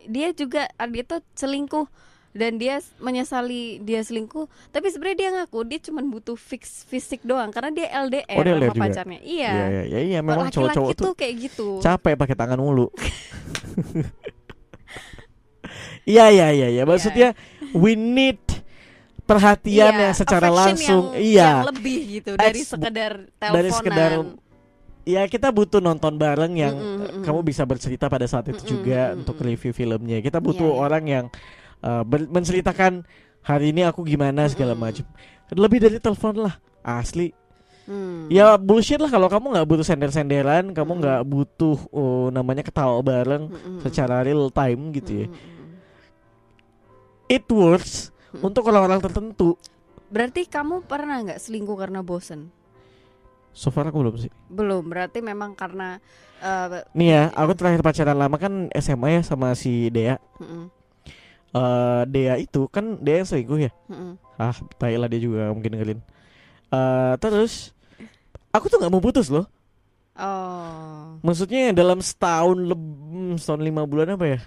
dia 0.08 0.32
juga 0.32 0.68
Ardito 0.80 1.20
selingkuh 1.36 1.88
dan 2.30 2.62
dia 2.62 2.78
menyesali 3.02 3.82
dia 3.82 4.06
selingkuh 4.06 4.46
tapi 4.70 4.94
sebenarnya 4.94 5.18
dia 5.18 5.30
ngaku 5.34 5.60
dia 5.66 5.80
cuma 5.82 6.06
butuh 6.06 6.38
fix 6.38 6.86
fisik 6.86 7.26
doang 7.26 7.50
karena 7.50 7.74
dia 7.74 7.88
LDR 7.90 8.38
Oh, 8.38 8.44
dia 8.46 8.54
sama 8.54 8.62
LDR 8.62 8.70
juga? 8.70 8.84
pacarnya 8.86 9.20
iya, 9.26 9.50
Iya 9.50 9.66
iya 9.66 9.84
iya, 9.90 10.00
iya 10.06 10.20
memang 10.22 10.48
laki-laki 10.48 10.56
cowok-cowok 10.78 10.92
tuh 10.94 11.14
kayak 11.18 11.34
gitu 11.50 11.68
capek 11.82 12.14
pakai 12.16 12.36
tangan 12.38 12.60
mulu. 12.62 12.88
Iya 16.04 16.26
iya 16.30 16.48
iya 16.50 16.68
ya 16.72 16.84
maksudnya 16.84 17.34
we 17.72 17.94
need 17.94 18.40
perhatian 19.24 19.94
Iya, 19.94 20.04
yang 20.10 20.16
secara 20.18 20.50
langsung. 20.50 21.14
yang, 21.14 21.22
iya. 21.22 21.50
yang 21.62 21.70
lebih 21.70 21.98
gitu 22.18 22.32
dari 22.34 22.62
Ex- 22.62 22.74
sekedar 22.74 23.12
teleponan 23.38 23.54
dari 23.54 23.70
sekedar 23.70 24.12
ya 25.06 25.22
kita 25.26 25.50
butuh 25.50 25.78
nonton 25.78 26.18
bareng 26.18 26.54
yang 26.54 26.76
eh, 26.76 27.14
mm-mm. 27.14 27.22
kamu 27.26 27.40
bisa 27.42 27.62
bercerita 27.66 28.10
pada 28.10 28.26
saat 28.26 28.50
itu 28.50 28.58
Mm-mm, 28.58 28.70
juga 28.70 29.02
mm-mm, 29.10 29.20
untuk 29.22 29.36
mm-mm. 29.38 29.50
review 29.50 29.72
filmnya. 29.74 30.18
Kita 30.22 30.38
butuh 30.38 30.66
Iya, 30.66 30.74
iya. 30.74 30.82
orang 30.82 31.04
yang 31.06 31.26
ber- 32.06 32.30
menceritakan 32.30 33.06
hari 33.42 33.72
ini 33.72 33.86
aku 33.86 34.02
gimana 34.04 34.46
segala 34.46 34.74
macam. 34.74 35.06
Lebih 35.50 35.80
dari 35.82 35.98
telepon 35.98 36.46
lah 36.46 36.58
asli. 36.82 37.34
Hmm. 37.90 38.30
ya 38.30 38.54
bullshit 38.54 39.02
lah 39.02 39.10
kalau 39.10 39.26
kamu 39.26 39.50
nggak 39.50 39.66
butuh 39.66 39.82
sender-senderan 39.82 40.78
kamu 40.78 41.02
nggak 41.02 41.22
butuh 41.26 41.74
oh, 41.90 42.30
namanya 42.30 42.62
ketawa 42.62 43.02
bareng 43.02 43.50
Mm-mm, 43.50 43.82
secara 43.82 44.22
real 44.22 44.54
time 44.54 44.94
gitu 44.94 45.26
ya. 45.26 45.28
Mm-mm. 45.28 45.59
It 47.30 47.46
works 47.48 48.10
Mm. 48.30 48.46
untuk 48.46 48.70
orang-orang 48.70 49.02
tertentu. 49.02 49.58
Berarti 50.10 50.46
kamu 50.46 50.86
pernah 50.86 51.18
nggak 51.18 51.38
selingkuh 51.40 51.74
karena 51.74 52.02
bosen? 52.02 52.54
So 53.54 53.70
far 53.70 53.90
aku 53.90 54.02
belum 54.02 54.16
sih. 54.18 54.30
Belum. 54.46 54.86
Berarti 54.86 55.18
memang 55.20 55.54
karena 55.54 55.98
eh, 56.38 56.86
Nih 56.94 57.10
ya, 57.10 57.24
aku 57.34 57.54
terakhir 57.54 57.82
pacaran 57.82 58.14
lama 58.14 58.38
kan 58.38 58.70
SMA 58.78 59.18
ya 59.18 59.22
sama 59.22 59.54
si 59.54 59.90
Dea. 59.90 60.22
mm-mm, 60.38 60.70
Eh 61.50 62.02
Dea 62.06 62.38
itu 62.38 62.70
kan 62.70 63.02
Dea 63.02 63.22
yang 63.22 63.30
selingkuh 63.30 63.60
ya. 63.60 63.72
mm-mm. 63.90 64.14
Ah, 64.38 64.54
tai 64.78 64.94
lah 64.94 65.10
dia 65.10 65.18
juga 65.18 65.50
mungkin 65.50 65.74
dengerin. 65.74 66.00
Eh 66.70 67.14
terus 67.18 67.74
aku 68.50 68.70
tuh 68.70 68.78
nggak 68.78 68.94
mau 68.94 69.02
putus 69.02 69.28
loh. 69.28 69.50
Oh. 70.14 71.18
Maksudnya 71.20 71.74
dalam 71.74 71.98
setahun 71.98 72.62
lebih 72.62 73.42
setahun 73.42 73.62
lima 73.64 73.84
bulan 73.84 74.14
apa 74.14 74.38
ya? 74.38 74.40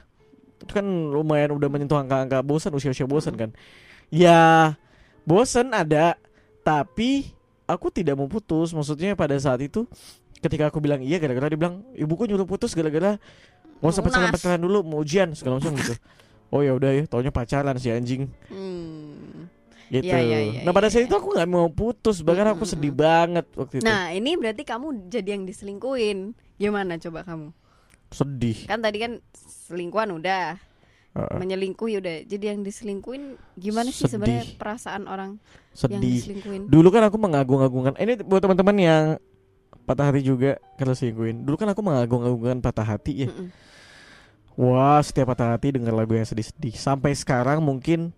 Itu 0.62 0.72
kan 0.72 0.86
lumayan 0.86 1.52
udah 1.52 1.68
menyentuh 1.68 1.98
angka-angka 1.98 2.40
bosan 2.42 2.72
usia-usia 2.72 3.04
bosan 3.04 3.34
kan. 3.34 3.50
Ya 4.08 4.74
bosan 5.24 5.72
ada, 5.74 6.14
tapi 6.62 7.32
aku 7.66 7.90
tidak 7.90 8.14
mau 8.18 8.30
putus. 8.30 8.70
Maksudnya 8.70 9.14
pada 9.14 9.34
saat 9.38 9.60
itu 9.62 9.86
ketika 10.42 10.70
aku 10.70 10.82
bilang 10.82 11.02
iya 11.02 11.18
gara-gara 11.22 11.46
dia 11.46 11.58
bilang 11.58 11.86
ibuku 11.94 12.26
nyuruh 12.26 12.46
putus 12.46 12.74
gara-gara 12.74 13.18
mau 13.78 13.90
usah 13.90 14.02
Mau 14.02 14.10
unas. 14.10 14.34
pacaran-pacaran 14.34 14.60
dulu 14.60 14.78
mau 14.82 15.02
ujian 15.02 15.30
segala 15.34 15.58
macam 15.58 15.74
gitu. 15.78 15.94
Oh 16.52 16.60
ya 16.60 16.76
udah 16.76 16.92
ya, 16.92 17.02
taunya 17.08 17.32
pacaran 17.32 17.80
si 17.80 17.88
anjing 17.88 18.28
Hmm. 18.52 19.48
gitu. 19.88 20.04
Iya, 20.04 20.18
iya, 20.20 20.38
iya, 20.40 20.60
nah 20.64 20.72
pada 20.72 20.88
iya, 20.88 20.92
saat 20.92 21.04
iya. 21.04 21.08
itu 21.08 21.16
aku 21.16 21.32
nggak 21.36 21.48
mau 21.48 21.68
putus, 21.68 22.20
bahkan 22.20 22.48
aku 22.52 22.64
Mm, 22.64 22.72
sedih 22.72 22.92
banget 22.92 23.46
waktu 23.56 23.84
itu. 23.84 23.88
Nah, 23.88 24.12
ini 24.12 24.36
berarti 24.36 24.62
kamu 24.64 25.08
jadi 25.08 25.36
yang 25.36 25.44
diselingkuin. 25.44 26.18
Gimana 26.56 26.96
coba 26.96 27.24
kamu? 27.24 27.52
Sedih. 28.12 28.68
Kan 28.68 28.84
tadi 28.84 29.00
kan 29.00 29.12
selingkuhan 29.66 30.12
udah, 30.12 30.60
Heeh. 31.16 31.36
menyelingkuhi 31.40 31.98
udah. 31.98 32.16
Jadi 32.28 32.44
yang 32.52 32.60
diselingkuin 32.60 33.40
gimana 33.56 33.88
sih 33.88 34.06
sebenarnya 34.06 34.44
perasaan 34.60 35.08
orang 35.08 35.40
yang 35.88 36.00
sedih. 36.00 36.20
diselingkuin? 36.20 36.62
Dulu 36.68 36.88
kan 36.92 37.02
aku 37.08 37.16
mengagung-agungkan 37.16 37.96
ini 37.96 38.20
buat 38.22 38.44
teman-teman 38.44 38.76
yang 38.78 39.04
patah 39.88 40.12
hati 40.12 40.20
juga 40.22 40.60
kalau 40.78 40.94
selingkuhin. 40.94 41.42
Dulu 41.42 41.56
kan 41.58 41.68
aku 41.72 41.80
mengagung-agungkan 41.82 42.62
patah 42.62 42.86
hati 42.86 43.26
ya. 43.26 43.28
Mm-mm. 43.32 43.48
Wah, 44.52 45.00
setiap 45.00 45.32
patah 45.32 45.56
hati 45.56 45.72
dengar 45.72 45.96
lagu 45.96 46.12
yang 46.12 46.28
sedih-sedih. 46.28 46.76
Sampai 46.76 47.16
sekarang 47.16 47.64
mungkin 47.64 48.12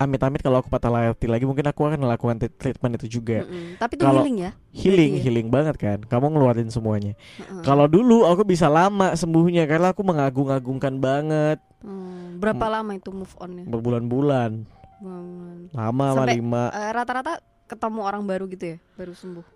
amit-amit 0.00 0.40
kalau 0.40 0.64
aku 0.64 0.72
patah 0.72 0.88
hati 0.88 1.28
lagi 1.28 1.44
mungkin 1.44 1.68
aku 1.68 1.84
akan 1.84 2.00
melakukan 2.00 2.40
treatment 2.56 2.96
itu 2.96 3.20
juga. 3.20 3.44
Mm-mm. 3.44 3.76
Tapi 3.76 3.92
itu 3.94 4.02
Kalau- 4.02 4.24
healing 4.24 4.38
ya? 4.40 4.50
Healing, 4.72 5.12
Berarti 5.12 5.20
ya? 5.20 5.24
healing 5.28 5.48
banget 5.52 5.76
kan. 5.76 5.98
Kamu 6.00 6.26
ngeluarin 6.32 6.72
semuanya. 6.72 7.12
Heeh. 7.36 7.60
Kalau 7.60 7.84
dulu 7.84 8.24
aku 8.24 8.42
bisa 8.42 8.66
lama 8.66 9.12
sembuhnya 9.12 9.68
karena 9.68 9.92
aku 9.92 10.00
mengagung-agungkan 10.00 10.96
banget 10.96 11.60
Hmm, 11.80 12.40
berapa 12.40 12.64
lama 12.66 12.92
itu 12.92 13.12
move 13.12 13.34
onnya? 13.36 13.68
berbulan-bulan. 13.68 14.64
Hmm. 15.00 15.68
Lama 15.70 16.06
Sampai- 16.16 16.36
lima. 16.36 16.64
Eh, 16.72 16.90
rata-rata 16.90 17.32
ketemu 17.68 18.00
orang 18.00 18.22
baru 18.24 18.44
gitu 18.48 18.64
ya, 18.64 18.76
baru 18.96 19.12
sembuh. 19.12 19.46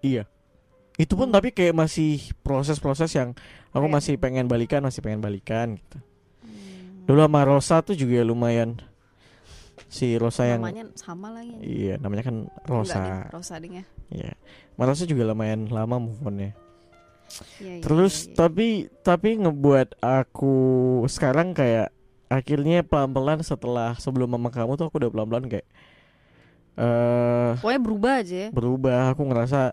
Iya. 0.00 0.24
Itu 0.96 1.14
pun 1.14 1.28
Hmm. 1.28 1.36
tapi 1.36 1.52
kayak 1.52 1.76
masih 1.76 2.32
proses-proses 2.40 3.12
yang 3.12 3.36
aku 3.70 3.86
masih 3.86 4.16
pengen 4.16 4.48
balikan, 4.48 4.80
masih 4.80 4.98
pengen 4.98 5.20
balikan 5.20 5.76
gitu. 5.76 6.00
Hmm. 6.40 7.04
Dulu 7.04 7.20
sama 7.20 7.40
Rosa 7.44 7.76
tuh 7.80 7.92
juga 7.92 8.24
lumayan. 8.24 8.80
Si 9.88 10.20
Rosa 10.20 10.44
yang 10.44 10.60
namanya 10.60 10.84
sama 10.94 11.32
lagi. 11.32 11.56
iya 11.60 11.96
namanya 11.96 12.28
kan 12.28 12.36
Rosa. 12.64 13.24
Rosa 13.32 13.56
ding 13.56 13.80
ya. 13.80 13.84
Iya. 14.08 14.32
Sama 14.72 14.84
Rosa 14.84 15.04
juga 15.04 15.24
lumayan 15.24 15.68
lama 15.68 15.96
move 15.98 16.20
on-nya. 16.22 16.52
Iya, 17.60 17.80
iya, 17.80 17.82
Terus 17.84 18.14
iya, 18.14 18.28
iya. 18.28 18.36
tapi 18.36 18.68
tapi 19.00 19.28
ngebuat 19.36 19.96
aku 19.98 20.54
sekarang 21.06 21.52
kayak 21.52 21.88
akhirnya 22.28 22.84
pelan-pelan 22.84 23.40
setelah 23.40 23.96
sebelum 23.96 24.28
mama 24.28 24.48
kamu 24.48 24.76
tuh 24.76 24.88
aku 24.88 25.00
udah 25.00 25.08
pelan-pelan 25.08 25.48
kayak 25.48 25.64
eh 26.78 27.52
pokoknya 27.58 27.80
berubah 27.82 28.12
aja 28.22 28.36
ya. 28.36 28.48
berubah. 28.52 28.98
Aku 29.12 29.22
ngerasa 29.24 29.72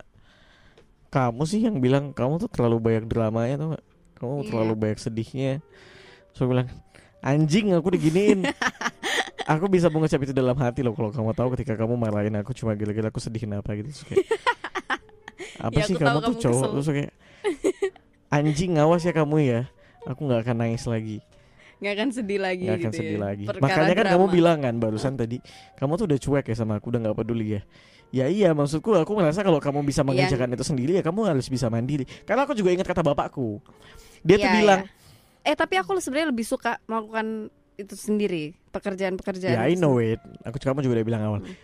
kamu 1.08 1.42
sih 1.46 1.60
yang 1.62 1.78
bilang 1.78 2.10
kamu 2.10 2.40
tuh 2.40 2.50
terlalu 2.50 2.76
banyak 2.82 3.04
dramanya 3.06 3.56
tuh. 3.56 3.70
Kamu 4.16 4.32
Iya. 4.42 4.48
terlalu 4.48 4.72
banyak 4.74 4.98
sedihnya. 4.98 5.52
So 6.32 6.44
aku 6.44 6.56
bilang 6.56 6.68
anjing 7.20 7.72
aku 7.72 7.92
diginiin. 7.92 8.44
aku 9.46 9.64
bisa 9.66 9.86
mengucap 9.86 10.18
itu 10.20 10.30
dalam 10.30 10.54
hati 10.54 10.82
loh 10.82 10.92
kalau 10.92 11.08
kamu 11.08 11.30
tahu 11.32 11.48
ketika 11.54 11.74
kamu 11.74 11.94
marahin 11.94 12.34
aku 12.36 12.50
cuma 12.52 12.74
gara-gara 12.74 13.08
aku 13.08 13.18
sedih 13.18 13.40
kenapa 13.40 13.72
gitu. 13.72 13.88
Kayak, 14.04 14.26
apa 15.66 15.78
Ya, 15.78 15.84
sih 15.86 15.94
kamu 15.94 16.18
tuh 16.18 16.34
kamu 16.34 16.42
cowok 16.42 16.60
kesel. 16.60 16.72
terus 16.74 16.88
kayak 16.92 17.12
anjing 18.28 18.72
awas 18.76 19.02
ya 19.02 19.12
kamu 19.12 19.36
ya. 19.42 19.60
Aku 20.04 20.22
nggak 20.22 20.46
akan 20.46 20.56
nangis 20.60 20.86
lagi, 20.86 21.18
nggak 21.82 21.92
akan 21.98 22.08
sedih 22.14 22.38
lagi 22.38 22.62
nggak 22.62 22.78
akan 22.78 22.90
gitu 22.90 22.98
sedih 23.02 23.18
ya. 23.18 23.24
lagi. 23.26 23.44
Perkara 23.44 23.64
Makanya 23.66 23.94
kan 23.96 24.06
kamu 24.06 24.22
drama. 24.22 24.34
bilang 24.38 24.58
kan 24.62 24.74
barusan 24.78 25.14
tadi, 25.18 25.36
kamu 25.74 25.92
tuh 25.94 26.06
udah 26.06 26.18
cuek 26.22 26.46
ya 26.46 26.54
sama 26.54 26.78
aku, 26.78 26.94
udah 26.94 27.00
nggak 27.02 27.16
peduli 27.18 27.58
ya. 27.58 27.62
Ya 28.14 28.30
iya 28.30 28.54
maksudku 28.54 28.94
aku 28.94 29.18
merasa 29.18 29.42
kalau 29.42 29.58
kamu 29.58 29.82
bisa 29.82 30.00
Yang- 30.00 30.30
mengerjakan 30.30 30.54
itu 30.54 30.62
sendiri 30.64 30.92
ya 30.94 31.02
kamu 31.02 31.26
harus 31.26 31.50
bisa 31.50 31.66
mandiri. 31.66 32.06
Karena 32.22 32.46
aku 32.46 32.54
juga 32.54 32.70
ingat 32.70 32.86
kata 32.86 33.02
bapakku. 33.02 33.58
Dia 34.22 34.38
tuh 34.38 34.46
Iya, 34.46 34.54
bilang, 34.54 34.80
iya. 34.86 35.50
eh 35.50 35.56
tapi 35.58 35.74
aku 35.74 35.98
sebenarnya 35.98 36.30
lebih 36.30 36.46
suka 36.46 36.78
melakukan 36.86 37.50
itu 37.76 37.94
sendiri 37.94 38.56
pekerjaan-pekerjaan 38.72 39.52
ya 39.52 39.68
I 39.68 39.76
itu 39.76 39.80
know 39.80 40.00
it. 40.00 40.20
Aku 40.42 40.56
kamu 40.56 40.80
juga 40.80 41.00
udah 41.00 41.06
bilang 41.06 41.22
awal. 41.22 41.40
Mm. 41.44 41.54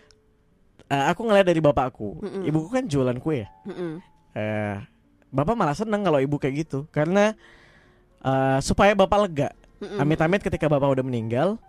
Eh, 0.87 1.03
aku 1.09 1.21
ngeliat 1.25 1.47
dari 1.47 1.57
bapakku, 1.57 2.21
Mm-mm. 2.21 2.43
ibuku 2.45 2.69
kan 2.69 2.85
jualan 2.85 3.17
kue 3.17 3.41
ya. 3.41 3.49
Mm-mm. 3.65 3.97
Eh, 4.37 4.77
bapak 5.33 5.57
malah 5.57 5.73
seneng 5.73 6.05
kalau 6.05 6.21
ibu 6.21 6.37
kayak 6.37 6.65
gitu 6.65 6.85
karena 6.93 7.33
eh, 8.21 8.59
supaya 8.61 8.93
bapak 8.93 9.19
lega. 9.25 9.49
Amit-amit 9.83 10.39
ketika 10.39 10.71
bapak 10.71 10.95
udah 10.95 11.03
meninggal, 11.03 11.59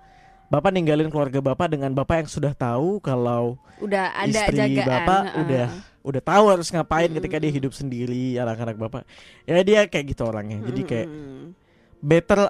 bapak 0.46 0.70
ninggalin 0.70 1.11
keluarga 1.11 1.42
bapak 1.42 1.66
dengan 1.74 1.90
bapak 1.90 2.22
yang 2.22 2.28
sudah 2.30 2.52
tahu 2.54 3.02
kalau 3.02 3.59
Udah 3.83 4.14
ada 4.14 4.30
istri 4.30 4.54
jagaan. 4.61 4.87
bapak 4.87 5.22
heeh. 5.26 5.40
udah 5.42 5.66
udah 6.04 6.22
tahu 6.22 6.44
harus 6.52 6.68
ngapain 6.70 7.09
Mm-mm. 7.11 7.18
ketika 7.18 7.37
dia 7.42 7.50
hidup 7.50 7.72
sendiri 7.74 8.37
anak-anak 8.38 8.76
bapak 8.76 9.02
ya 9.48 9.64
dia 9.66 9.88
kayak 9.90 10.14
gitu 10.14 10.28
orangnya 10.28 10.62
jadi 10.68 10.80
kayak 10.85 11.09
better 11.98 12.40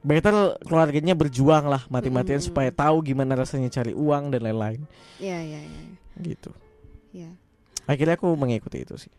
better 0.00 0.56
keluarganya 0.62 1.12
berjuang 1.12 1.66
lah 1.66 1.82
mati-matian 1.88 2.38
Mm-mm. 2.38 2.48
supaya 2.48 2.70
tahu 2.70 3.02
gimana 3.02 3.34
rasanya 3.34 3.68
cari 3.68 3.92
uang 3.92 4.30
dan 4.30 4.46
lain-lain 4.46 4.80
Iya 5.18 5.38
iya 5.42 5.60
iya. 5.60 5.82
gitu 6.22 6.50
Iya. 7.10 7.30
akhirnya 7.84 8.14
aku 8.14 8.30
mengikuti 8.34 8.82
itu 8.82 8.94
sih 8.96 9.12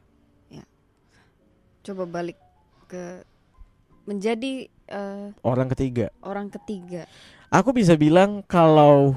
Coba 1.79 2.03
balik 2.03 2.35
ke 2.91 3.23
menjadi 4.03 4.67
eh, 4.67 5.25
orang 5.41 5.71
ketiga 5.71 6.11
orang 6.19 6.51
ketiga. 6.51 7.07
aku 7.47 7.71
bisa 7.71 7.95
bilang 7.95 8.43
kalau 8.43 9.15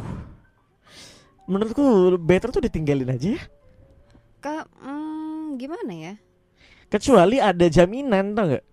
menurutku 1.44 1.83
better 2.16 2.55
tuh 2.55 2.62
ditinggalin 2.62 3.11
aja 3.11 3.35
ya 3.35 3.42
Kak, 4.38 4.66
hmm, 4.79 5.59
gimana 5.59 5.92
ya? 5.92 6.14
kecuali 6.87 7.38
ada 7.38 7.66
jaminan 7.66 8.31
tau 8.33 8.46
nggak 8.46 8.64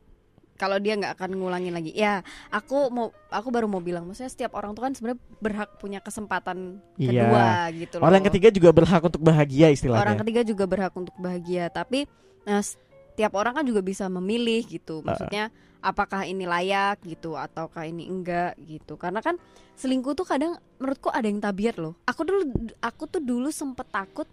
Kalau 0.60 0.76
dia 0.76 1.00
nggak 1.00 1.16
akan 1.16 1.40
ngulangin 1.40 1.72
lagi. 1.72 1.96
Ya, 1.96 2.20
aku 2.52 2.92
mau 2.92 3.16
aku 3.32 3.48
baru 3.48 3.72
mau 3.72 3.80
bilang, 3.80 4.04
maksudnya 4.04 4.28
setiap 4.28 4.52
orang 4.60 4.76
tuh 4.76 4.84
kan 4.84 4.92
sebenarnya 4.92 5.20
berhak 5.40 5.80
punya 5.80 6.04
kesempatan 6.04 6.84
Iya. 7.00 7.08
kedua 7.24 7.46
gitu 7.80 7.96
loh. 7.96 8.04
orang 8.12 8.22
ketiga 8.28 8.50
juga 8.52 8.70
berhak 8.76 9.00
untuk 9.00 9.24
bahagia 9.24 9.72
istilahnya 9.72 10.04
Orang 10.04 10.20
ketiga 10.20 10.42
juga 10.44 10.64
berhak 10.68 10.92
untuk 11.00 11.16
bahagia, 11.16 11.72
tapi 11.72 12.04
nah, 12.44 12.60
setiap 12.60 13.32
orang 13.40 13.56
kan 13.56 13.64
juga 13.64 13.80
bisa 13.80 14.12
memilih 14.12 14.68
gitu. 14.68 15.00
Maksudnya 15.00 15.48
apakah 15.80 16.28
ini 16.28 16.44
layak 16.44 17.00
gitu 17.08 17.40
ataukah 17.40 17.88
ini 17.88 18.04
enggak 18.12 18.60
gitu. 18.68 19.00
Karena 19.00 19.24
kan 19.24 19.40
selingkuh 19.80 20.12
tuh 20.12 20.28
kadang 20.28 20.60
menurutku 20.76 21.08
ada 21.08 21.24
yang 21.24 21.40
tabiat 21.40 21.80
loh. 21.80 21.96
Aku 22.04 22.28
dulu 22.28 22.52
aku 22.84 23.08
tuh 23.08 23.24
dulu 23.24 23.48
sempet 23.48 23.88
takut 23.88 24.28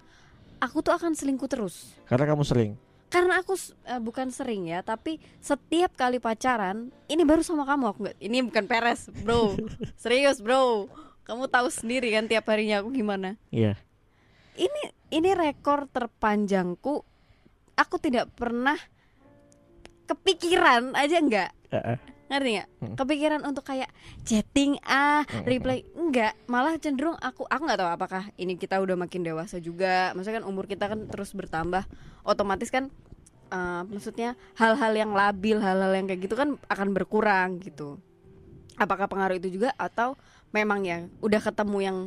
aku 0.56 0.80
tuh 0.80 0.90
akan 0.96 1.12
selingkuh 1.12 1.46
terus. 1.46 1.92
karena 2.08 2.32
kamu 2.32 2.42
sering 2.42 2.70
Karena 3.06 3.38
aku 3.40 3.54
eh, 3.86 4.00
bukan 4.02 4.28
sering 4.34 4.66
ya, 4.66 4.82
tapi 4.82 5.22
setiap 5.38 5.94
kali 5.94 6.18
pacaran, 6.18 6.90
ini 7.06 7.22
baru 7.22 7.40
sama 7.40 7.62
kamu 7.62 7.84
aku 7.90 7.98
nggak. 8.06 8.18
Ini 8.18 8.36
bukan 8.50 8.64
peres, 8.66 9.08
bro. 9.22 9.54
Serius, 10.02 10.42
bro. 10.42 10.90
Kamu 11.26 11.50
tahu 11.50 11.70
sendiri 11.70 12.10
kan 12.14 12.30
tiap 12.30 12.46
harinya 12.46 12.82
aku 12.82 12.94
gimana. 12.94 13.34
iya 13.50 13.74
Ini 14.54 14.94
ini 15.10 15.30
rekor 15.34 15.90
terpanjangku. 15.90 17.02
Aku 17.76 17.96
tidak 18.00 18.30
pernah 18.38 18.78
kepikiran 20.06 20.94
aja 20.94 21.18
enggak 21.18 21.50
Heeh. 21.74 21.98
Ngerti 22.26 22.50
nggak? 22.58 22.68
Hmm. 22.82 22.94
kepikiran 22.98 23.40
untuk 23.46 23.62
kayak 23.62 23.90
chatting 24.22 24.78
ah 24.82 25.22
Hmm. 25.26 25.46
reply 25.46 25.86
enggak 25.94 26.34
malah 26.46 26.74
cenderung 26.76 27.14
aku 27.16 27.46
aku 27.46 27.62
nggak 27.62 27.78
tahu 27.78 27.90
apakah 27.90 28.22
ini 28.34 28.58
kita 28.58 28.82
udah 28.82 28.98
makin 28.98 29.22
dewasa 29.22 29.62
juga. 29.62 30.10
Maksudnya 30.12 30.42
kan 30.42 30.46
umur 30.46 30.66
kita 30.66 30.90
kan 30.90 31.06
terus 31.06 31.30
bertambah. 31.32 31.86
Otomatis 32.26 32.68
kan 32.68 32.90
eh, 33.46 33.82
maksudnya 33.86 34.34
hal-hal 34.58 34.92
yang 34.92 35.14
labil 35.14 35.62
hal-hal 35.62 35.94
yang 35.94 36.10
kayak 36.10 36.26
gitu 36.26 36.34
kan 36.34 36.58
akan 36.66 36.88
berkurang 36.90 37.62
gitu. 37.62 38.02
Apakah 38.74 39.06
pengaruh 39.06 39.38
itu 39.38 39.54
juga? 39.54 39.70
Atau 39.78 40.18
memang 40.50 40.82
ya 40.82 41.06
udah 41.22 41.38
ketemu 41.38 41.78
yang 41.78 41.98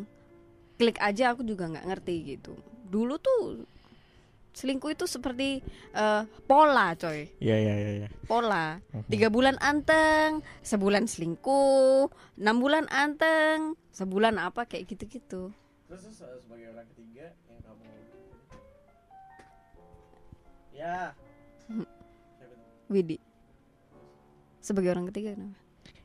klik 0.76 1.00
aja 1.00 1.32
aku 1.32 1.48
juga 1.48 1.68
nggak 1.72 1.88
ngerti 1.88 2.16
gitu. 2.36 2.54
Dulu 2.88 3.16
tuh 3.18 3.64
selingkuh 4.60 4.92
itu 4.92 5.08
seperti 5.08 5.64
eh, 5.96 6.24
pola 6.44 6.92
coy. 7.00 7.32
Iya 7.40 7.56
iya 7.56 7.74
iya 7.80 7.92
iya. 8.04 8.10
pola. 8.28 8.84
Mhm. 8.92 9.08
tiga 9.08 9.32
bulan 9.32 9.56
anteng 9.64 10.44
sebulan 10.60 11.08
selingkuh 11.08 12.12
enam 12.36 12.60
bulan 12.60 12.92
anteng 12.92 13.80
sebulan 13.96 14.36
apa 14.36 14.68
kayak 14.68 14.92
gitu-gitu. 14.92 15.56
Terus 15.88 16.04
eh, 16.12 16.38
sebagai 16.44 16.68
orang 16.76 16.88
ketiga 16.92 17.32
yang 17.48 17.62
kamu 17.64 17.84
Ya. 20.76 21.16
Widi. 22.92 23.18
Sebagai 24.60 24.92
orang 24.92 25.08
ketiga 25.08 25.40
kenapa? 25.40 25.56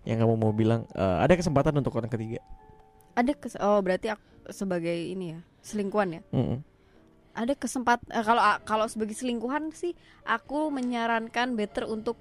Yang 0.06 0.18
kamu 0.22 0.34
mau 0.38 0.52
bilang 0.54 0.86
eh, 0.94 1.16
Ada 1.26 1.34
kesempatan 1.34 1.74
untuk 1.74 1.98
orang 1.98 2.12
ketiga? 2.12 2.38
Ada 3.18 3.34
kes 3.34 3.58
oh 3.58 3.82
berarti 3.82 4.14
aku 4.14 4.22
sebagai 4.54 4.94
ini 4.94 5.34
ya 5.34 5.40
selingkuhan 5.64 6.20
ya? 6.20 6.22
Mm-mm. 6.30 6.73
Ada 7.35 7.53
kesempat 7.53 7.99
eh, 8.09 8.23
kalau 8.23 8.42
kalau 8.62 8.87
sebagai 8.87 9.12
selingkuhan 9.12 9.70
sih 9.70 9.92
aku 10.23 10.70
menyarankan 10.70 11.55
better 11.55 11.85
untuk 11.85 12.14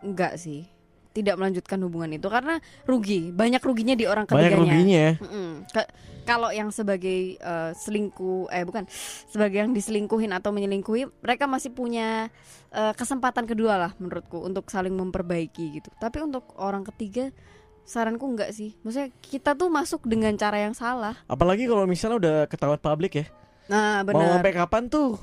enggak 0.00 0.36
sih 0.36 0.66
tidak 1.10 1.34
melanjutkan 1.34 1.82
hubungan 1.82 2.14
itu 2.14 2.26
karena 2.26 2.58
rugi 2.86 3.30
banyak 3.30 3.58
ruginya 3.58 3.94
di 3.94 4.06
orang 4.06 4.30
Banyak 4.30 4.38
ketiganya. 4.46 4.58
ruginya. 4.62 5.00
Ya 5.00 5.12
Mm-mm. 5.18 5.50
Ka- 5.66 5.90
kalau 6.22 6.50
yang 6.50 6.70
sebagai 6.70 7.34
eh, 7.34 7.70
selingkuh 7.74 8.46
eh 8.46 8.62
bukan 8.62 8.86
sebagai 9.26 9.58
yang 9.58 9.74
diselingkuhin 9.74 10.30
atau 10.30 10.50
menyelingkuhi 10.50 11.10
mereka 11.18 11.50
masih 11.50 11.70
punya 11.70 12.30
eh, 12.70 12.92
kesempatan 12.94 13.46
kedua 13.46 13.74
lah 13.76 13.92
menurutku 13.98 14.38
untuk 14.38 14.70
saling 14.70 14.94
memperbaiki 14.94 15.82
gitu. 15.82 15.90
Tapi 15.98 16.22
untuk 16.22 16.46
orang 16.54 16.86
ketiga 16.86 17.34
saranku 17.82 18.30
enggak 18.30 18.54
sih. 18.54 18.78
Maksudnya 18.86 19.10
kita 19.18 19.58
tuh 19.58 19.66
masuk 19.66 20.06
dengan 20.06 20.30
cara 20.38 20.62
yang 20.62 20.78
salah. 20.78 21.18
Apalagi 21.26 21.66
kalau 21.66 21.90
misalnya 21.90 22.16
udah 22.22 22.36
ketahuan 22.46 22.78
publik 22.78 23.18
ya 23.18 23.26
nah 23.70 24.02
Mau 24.02 24.10
benar 24.10 24.36
sampai 24.36 24.52
kapan 24.52 24.82
tuh 24.86 25.14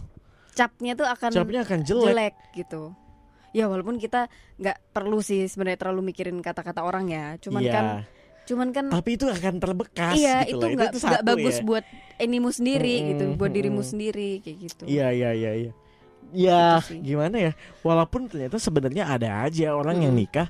capnya 0.54 0.96
tuh 0.96 1.06
akan 1.06 1.30
Capnya 1.30 1.62
akan 1.62 1.80
jelek, 1.84 2.08
jelek 2.08 2.36
gitu 2.56 2.96
ya 3.52 3.66
walaupun 3.66 3.98
kita 3.98 4.26
nggak 4.56 4.78
perlu 4.90 5.20
sih 5.20 5.46
sebenarnya 5.46 5.80
terlalu 5.80 6.02
mikirin 6.08 6.40
kata-kata 6.40 6.82
orang 6.82 7.06
ya 7.08 7.36
cuman 7.38 7.62
Iya. 7.62 7.74
kan 7.74 7.86
cuman 8.44 8.68
kan 8.72 8.86
Tapi 8.88 9.10
itu 9.14 9.26
akan 9.28 9.54
terbekas 9.58 10.16
iya 10.16 10.42
gitu 10.42 10.64
itu 10.64 10.78
nggak 10.98 11.22
bagus 11.22 11.60
ya. 11.60 11.64
buat 11.64 11.86
animu 12.18 12.50
sendiri 12.50 12.96
Mm-mm, 12.96 13.10
gitu 13.10 13.24
buat 13.36 13.52
dirimu 13.52 13.82
sendiri 13.82 14.40
kayak 14.40 14.58
gitu 14.64 14.84
Iya 14.86 15.08
iya 15.12 15.30
iya 15.32 15.52
iya. 15.58 15.72
Ya 16.30 16.64
Gitu 16.78 16.88
sih. 16.90 17.00
gimana 17.06 17.36
ya 17.42 17.52
Walaupun 17.82 18.28
ternyata 18.28 18.56
sebenarnya 18.58 19.04
ada 19.06 19.44
aja 19.44 19.72
orang 19.72 20.00
yang 20.02 20.12
Mm. 20.12 20.20
nikah 20.22 20.48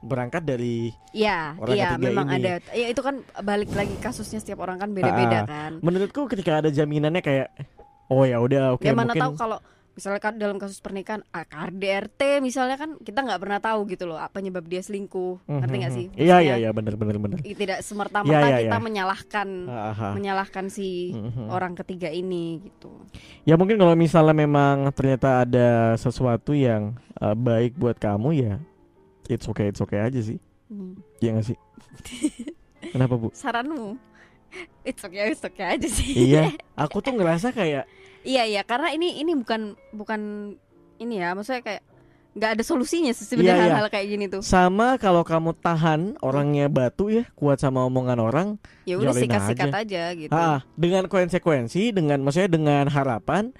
Berangkat 0.00 0.42
dari 0.42 0.94
Iya, 1.10 1.58
Orang 1.58 1.74
iya 1.74 1.88
ketiga 1.92 2.06
memang 2.06 2.26
ini. 2.30 2.38
ada. 2.40 2.52
Ya 2.70 2.86
itu 2.86 3.00
kan 3.00 3.14
balik 3.40 3.70
lagi 3.72 3.94
kasusnya 3.98 4.38
setiap 4.38 4.60
orang 4.60 4.78
kan 4.78 4.90
beda-beda 4.90 5.42
Ah, 5.42 5.44
kan. 5.44 5.72
Menurutku 5.80 6.26
ketika 6.26 6.58
ada 6.58 6.68
jaminannya 6.68 7.18
kayak 7.18 7.50
Oh 8.06 8.24
ya 8.24 8.38
udah 8.38 8.72
oke 8.72 8.82
ya 8.82 8.96
mana 8.96 9.12
mungkin 9.12 9.20
tahu 9.20 9.32
kalau 9.36 9.58
misalnya 9.92 10.22
kan 10.22 10.38
dalam 10.38 10.56
kasus 10.56 10.78
pernikahan 10.78 11.26
ah, 11.28 11.42
KDRT 11.42 12.38
misalnya 12.38 12.78
kan 12.78 12.94
kita 12.96 13.20
nggak 13.20 13.36
pernah 13.36 13.58
tahu 13.58 13.84
gitu 13.84 14.06
loh 14.06 14.16
apa 14.16 14.38
penyebab 14.38 14.62
dia 14.62 14.78
selingkuh. 14.78 15.42
Ngerti 15.44 15.76
nggak 15.76 15.92
sih? 15.92 16.06
Iya 16.14 16.36
iya 16.38 16.54
iya 16.56 16.70
benar 16.70 16.94
benar 16.94 17.18
benar. 17.18 17.42
Tidak 17.42 17.82
semerta-merta 17.82 18.30
Iya, 18.38 18.48
iya, 18.54 18.58
kita 18.64 18.78
iya. 18.78 18.86
menyalahkan 18.86 19.48
Aha. 19.66 20.08
menyalahkan 20.14 20.64
si 20.70 21.10
Mhm. 21.12 21.50
orang 21.50 21.74
ketiga 21.74 22.08
ini 22.08 22.62
gitu. 22.62 22.94
Ya 23.42 23.58
mungkin 23.58 23.74
kalau 23.74 23.92
misalnya 23.92 24.32
memang 24.32 24.88
ternyata 24.94 25.42
ada 25.42 25.68
sesuatu 25.96 26.54
yang 26.54 26.94
uh, 27.18 27.34
baik 27.34 27.74
buat 27.74 27.98
kamu 27.98 28.30
ya 28.38 28.54
it's 29.28 29.44
okay 29.44 29.68
it's 29.68 29.78
okay 29.78 30.00
aja 30.00 30.18
sih. 30.18 30.40
Hmm. 30.66 30.96
Iya 31.18 31.36
gak 31.36 31.46
sih? 31.46 31.58
Kenapa 32.92 33.14
bu? 33.14 33.28
Saranmu? 33.30 33.96
It's 34.80 35.00
okay, 35.00 35.28
it's 35.28 35.44
okay 35.44 35.76
aja 35.76 35.84
sih. 35.86 36.08
iya, 36.26 36.48
aku 36.78 36.98
tuh 36.98 37.12
ngerasa 37.12 37.52
kayak 37.52 37.84
Iya 38.20 38.42
iya 38.44 38.62
karena 38.62 38.90
ini 38.90 39.20
ini 39.20 39.32
bukan 39.32 39.76
bukan 39.92 40.20
ini 40.98 41.14
ya 41.16 41.32
maksudnya 41.32 41.60
kayak 41.60 41.82
nggak 42.32 42.50
ada 42.54 42.62
solusinya 42.62 43.10
sih 43.10 43.24
sebenarnya 43.24 43.50
Iya, 43.50 43.60
iya. 43.60 43.72
hal-hal 43.72 43.88
kayak 43.88 44.06
gini 44.08 44.24
tuh. 44.26 44.40
sama 44.40 44.94
kalau 44.96 45.20
kamu 45.22 45.52
tahan 45.54 46.00
orangnya 46.20 46.68
batu 46.68 47.08
ya, 47.08 47.26
kuat 47.34 47.58
sama 47.58 47.82
omongan 47.82 48.18
orang, 48.18 48.48
Ya 48.84 48.94
udah 48.94 49.10
sikat-sikat 49.10 49.68
aja. 49.74 50.02
gitu. 50.14 50.30
ah, 50.30 50.62
dengan 50.74 51.08
konsekuensi, 51.08 51.90
dengan 51.90 52.22
maksudnya 52.22 52.46
dengan 52.48 52.84
harapan 52.86 53.50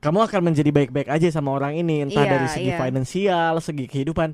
kamu 0.00 0.18
akan 0.24 0.40
menjadi 0.42 0.70
baik-baik 0.70 1.06
aja 1.06 1.28
sama 1.30 1.52
orang 1.52 1.76
ini, 1.76 2.02
entah 2.02 2.24
Iya, 2.24 2.32
dari 2.32 2.46
segi 2.48 2.70
iya. 2.72 2.78
finansial, 2.78 3.52
segi 3.60 3.84
kehidupan. 3.84 4.32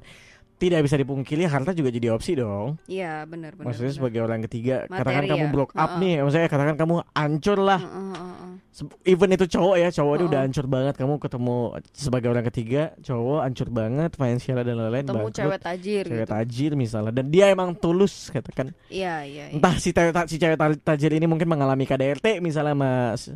Tidak 0.57 0.81
bisa 0.81 0.97
dipungkiri 0.97 1.45
harta 1.45 1.77
juga 1.77 1.93
jadi 1.93 2.09
opsi 2.09 2.33
dong. 2.33 2.81
Iya 2.89 3.29
benar 3.29 3.53
benar. 3.53 3.69
Maksudnya 3.69 3.93
benar. 3.93 3.99
sebagai 4.01 4.21
orang 4.25 4.41
ketiga, 4.49 4.75
Materi 4.89 4.97
katakan 4.97 5.25
kamu 5.29 5.45
ya. 5.45 5.53
block 5.53 5.71
up 5.71 5.77
Heeh. 5.77 6.01
nih, 6.01 6.15
maksudnya 6.25 6.49
katakan 6.49 6.77
kamu 6.81 6.95
hancur 7.13 7.59
lah. 7.61 7.77
Heeh. 7.77 8.57
Se- 8.73 8.97
Even 9.05 9.37
itu 9.37 9.45
cowok 9.45 9.77
ya, 9.77 9.89
cowok 9.93 10.15
dia 10.17 10.25
udah 10.25 10.33
Heeh. 10.33 10.45
hancur 10.49 10.65
banget. 10.65 10.95
Kamu 10.97 11.15
ketemu 11.21 11.57
sebagai 11.93 12.29
orang 12.31 12.45
ketiga, 12.49 12.83
cowok 13.05 13.41
hancur 13.45 13.69
banget, 13.69 14.11
finansial 14.17 14.57
dan 14.57 14.75
lain-lain. 14.81 15.05
Ketemu 15.05 15.19
bangkrut. 15.19 15.37
cewek 15.37 15.59
tajir 15.61 16.05
cewek 16.07 16.25
gitu. 16.25 16.33
tajir 16.33 16.71
misalnya, 16.73 17.13
dan 17.13 17.27
dia 17.29 17.45
emang 17.53 17.77
tulus 17.77 18.33
katakan. 18.33 18.73
Iya 18.89 19.29
iya. 19.29 19.45
iya. 19.53 19.61
Entah 19.61 19.77
si 19.77 19.93
cewek 19.93 20.25
si 20.25 20.41
cewek 20.41 20.57
ta- 20.57 20.81
tajir 20.89 21.13
ini 21.13 21.29
mungkin 21.29 21.53
mengalami 21.53 21.85
KDRT 21.85 22.41
misalnya 22.41 22.73
mas 22.73 23.29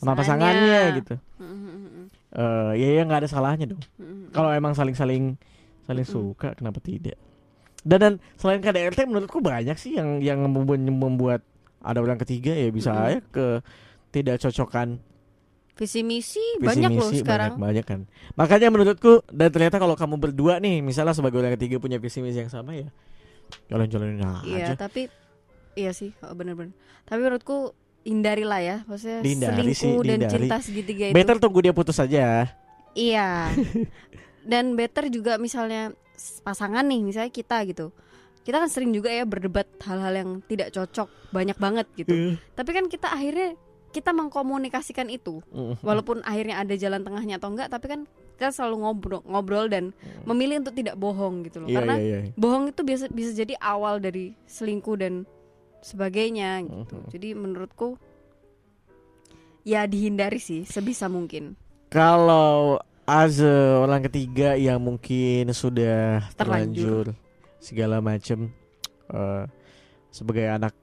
sama 0.00 0.12
pasangannya 0.18 0.80
gitu. 1.00 1.14
Heeh, 1.38 1.58
heeh, 1.64 1.80
heeh. 1.84 2.06
Eh 2.36 2.72
ya 2.80 2.88
ya 3.00 3.02
nggak 3.06 3.20
ada 3.24 3.30
salahnya 3.30 3.66
dong. 3.72 3.82
Kalau 4.32 4.50
emang 4.52 4.76
saling-saling 4.76 5.36
saling 5.86 6.04
Mm-mm. 6.04 6.12
suka, 6.36 6.52
kenapa 6.58 6.82
tidak? 6.82 7.16
Dan, 7.86 7.98
dan 8.02 8.12
selain 8.34 8.58
KDRT 8.58 9.06
menurutku 9.06 9.38
banyak 9.38 9.78
sih 9.78 9.94
yang 9.94 10.18
yang 10.18 10.42
membuat, 10.42 10.82
membuat 10.82 11.40
ada 11.78 12.02
orang 12.02 12.18
ketiga 12.18 12.50
ya 12.50 12.68
bisa 12.74 12.90
Mm-mm. 12.90 13.06
aja 13.06 13.18
ke 13.30 13.46
tidak 14.10 14.42
cocokan 14.42 14.98
visi 15.76 16.00
misi 16.00 16.40
visi 16.56 16.80
banyak 16.80 16.90
loh 16.96 17.12
misi 17.12 17.20
sekarang. 17.20 17.52
banyak, 17.54 17.84
banyak 17.84 17.84
kan. 17.86 18.00
Makanya 18.34 18.68
menurutku 18.72 19.20
dan 19.28 19.48
ternyata 19.52 19.76
kalau 19.76 19.92
kamu 19.92 20.16
berdua 20.16 20.56
nih 20.56 20.80
misalnya 20.80 21.12
sebagai 21.12 21.36
orang 21.38 21.54
ketiga 21.60 21.76
punya 21.78 22.00
visi 22.00 22.24
misi 22.24 22.40
yang 22.42 22.50
sama 22.50 22.72
ya 22.74 22.88
jalan-jalanin 23.70 24.24
Iya, 24.42 24.72
aja 24.72 24.74
tapi 24.74 25.06
iya 25.76 25.92
sih, 25.92 26.10
oh, 26.24 26.32
bener-bener. 26.34 26.72
Tapi 27.04 27.20
menurutku 27.22 27.76
hindarilah 28.06 28.60
ya, 28.62 28.76
maksudnya 28.86 29.18
Dihindari 29.18 29.74
sih, 29.74 29.82
selingkuh 29.82 30.02
dan 30.06 30.18
dihindari. 30.22 30.32
cinta 30.46 30.56
segitiga 30.62 31.04
itu. 31.10 31.14
better 31.18 31.36
tunggu 31.42 31.58
dia 31.58 31.74
putus 31.74 31.98
aja 31.98 32.46
Iya. 32.94 33.50
dan 34.50 34.72
better 34.72 35.10
juga 35.10 35.36
misalnya 35.36 35.92
pasangan 36.40 36.86
nih, 36.86 37.02
misalnya 37.02 37.28
kita 37.28 37.60
gitu. 37.66 37.90
Kita 38.40 38.62
kan 38.62 38.70
sering 38.70 38.94
juga 38.94 39.10
ya 39.10 39.26
berdebat 39.26 39.66
hal-hal 39.82 40.14
yang 40.14 40.30
tidak 40.46 40.70
cocok, 40.70 41.10
banyak 41.34 41.58
banget 41.58 41.86
gitu. 41.98 42.14
Iya. 42.14 42.32
Tapi 42.54 42.70
kan 42.72 42.86
kita 42.86 43.10
akhirnya 43.10 43.58
kita 43.90 44.14
mengkomunikasikan 44.14 45.10
itu. 45.10 45.42
Mm. 45.50 45.82
Walaupun 45.82 46.22
akhirnya 46.22 46.62
ada 46.62 46.72
jalan 46.78 47.02
tengahnya 47.02 47.36
atau 47.42 47.50
enggak, 47.52 47.68
tapi 47.68 47.86
kan 47.90 48.00
kita 48.36 48.52
selalu 48.52 48.84
ngobrol 48.84 49.20
ngobrol 49.24 49.66
dan 49.66 49.96
memilih 50.28 50.60
untuk 50.60 50.76
tidak 50.76 50.94
bohong 51.00 51.44
gitu 51.48 51.64
loh. 51.64 51.68
Iya, 51.68 51.76
Karena 51.80 51.94
iya, 51.96 52.18
iya. 52.28 52.32
bohong 52.36 52.68
itu 52.70 52.80
bisa 52.84 53.08
bisa 53.08 53.32
jadi 53.32 53.56
awal 53.58 53.98
dari 53.98 54.36
selingkuh 54.46 54.96
dan 55.00 55.24
sebagainya 55.80 56.62
gitu. 56.64 56.96
Mhm. 57.00 57.08
Jadi 57.10 57.28
menurutku 57.32 57.88
ya 59.66 59.84
dihindari 59.84 60.38
sih 60.38 60.62
sebisa 60.62 61.10
mungkin. 61.10 61.58
Kalau 61.90 62.78
as 63.06 63.38
orang 63.42 64.02
ketiga 64.10 64.58
yang 64.58 64.82
mungkin 64.82 65.50
sudah 65.54 66.26
terlanjur, 66.34 67.10
Terlanjur. 67.10 67.62
segala 67.62 68.02
macem 68.02 68.50
eh, 69.10 69.44
sebagai 70.10 70.46
anak 70.50 70.74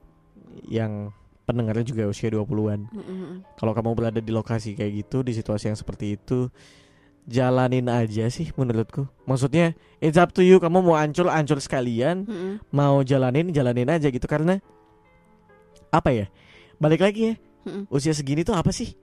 yang 0.67 1.11
pendengarnya 1.43 1.83
juga 1.83 2.07
usia 2.07 2.31
20-an. 2.31 2.87
Mm-mm. 2.87 3.43
Kalau 3.59 3.75
kamu 3.75 3.91
berada 3.99 4.19
di 4.23 4.31
lokasi 4.31 4.79
kayak 4.79 5.03
gitu, 5.03 5.27
di 5.27 5.35
situasi 5.35 5.67
yang 5.67 5.75
seperti 5.75 6.15
itu, 6.15 6.47
jalanin 7.27 7.91
aja 7.91 8.31
sih 8.31 8.47
menurutku. 8.55 9.03
Maksudnya 9.27 9.75
it's 9.99 10.15
up 10.15 10.31
to 10.31 10.39
you, 10.39 10.63
kamu 10.63 10.79
mau 10.79 10.95
ancur 10.95 11.27
ancur 11.27 11.59
sekalian, 11.59 12.23
Mm-mm. 12.23 12.63
mau 12.71 13.03
jalanin 13.03 13.51
jalanin 13.51 13.91
aja 13.91 14.07
gitu 14.07 14.23
karena 14.23 14.63
apa 15.93 16.09
ya? 16.09 16.25
Balik 16.81 17.05
lagi 17.05 17.21
ya. 17.29 17.35
Mm-mm. 17.69 17.85
Usia 17.93 18.11
segini 18.17 18.41
tuh 18.41 18.57
apa 18.57 18.73
sih? 18.73 18.97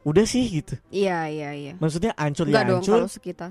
Udah 0.00 0.24
sih 0.24 0.48
gitu. 0.48 0.80
Iya 0.88 1.28
iya 1.28 1.50
iya. 1.52 1.72
Maksudnya 1.76 2.16
ancur 2.16 2.48
Enggak 2.48 2.64
ya 2.64 2.70
dong 2.72 2.80
ancur. 2.80 3.00
sekitar. 3.06 3.50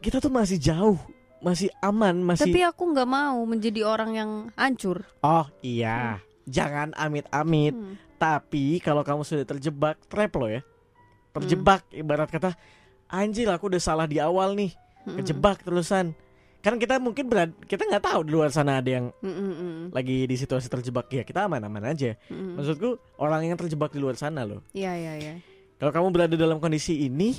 Kita 0.00 0.18
tuh 0.18 0.32
masih 0.32 0.56
jauh, 0.56 0.98
masih 1.44 1.68
aman, 1.84 2.16
masih 2.24 2.48
Tapi 2.48 2.60
aku 2.64 2.82
nggak 2.90 3.08
mau 3.08 3.38
menjadi 3.44 3.84
orang 3.84 4.10
yang 4.16 4.30
hancur. 4.56 5.04
Oh, 5.20 5.44
iya. 5.60 6.18
Jangan 6.48 6.96
amit-amit. 6.96 7.76
Hmm. 7.76 8.00
Tapi 8.16 8.80
kalau 8.80 9.04
kamu 9.04 9.22
sudah 9.22 9.44
terjebak, 9.44 10.00
trap 10.08 10.32
lo 10.40 10.48
ya. 10.48 10.64
Terjebak 11.36 11.84
ibarat 11.92 12.30
kata 12.32 12.56
anjir 13.10 13.50
aku 13.52 13.68
udah 13.68 13.82
salah 13.82 14.08
di 14.08 14.18
awal 14.22 14.56
nih, 14.56 14.72
Mm-mm. 15.04 15.20
kejebak 15.20 15.60
terusan. 15.62 16.16
Kan 16.64 16.80
kita 16.80 16.96
mungkin 16.96 17.28
berad 17.28 17.52
kita 17.68 17.84
nggak 17.84 18.00
tahu 18.00 18.24
di 18.24 18.32
luar 18.32 18.48
sana 18.48 18.80
ada 18.80 18.88
yang 18.88 19.12
Mm-mm. 19.20 19.92
lagi 19.92 20.24
di 20.24 20.32
situasi 20.32 20.72
terjebak 20.72 21.12
ya 21.12 21.20
kita 21.20 21.44
aman-aman 21.44 21.92
aja. 21.92 22.16
Mm-mm. 22.32 22.56
Maksudku 22.56 22.96
orang 23.20 23.44
yang 23.44 23.60
terjebak 23.60 23.92
di 23.92 24.00
luar 24.00 24.16
sana 24.16 24.48
loh. 24.48 24.64
Iya 24.72 24.96
iya 24.96 25.12
iya. 25.20 25.34
Kalau 25.76 25.92
kamu 25.92 26.08
berada 26.08 26.34
dalam 26.40 26.56
kondisi 26.64 27.04
ini 27.04 27.36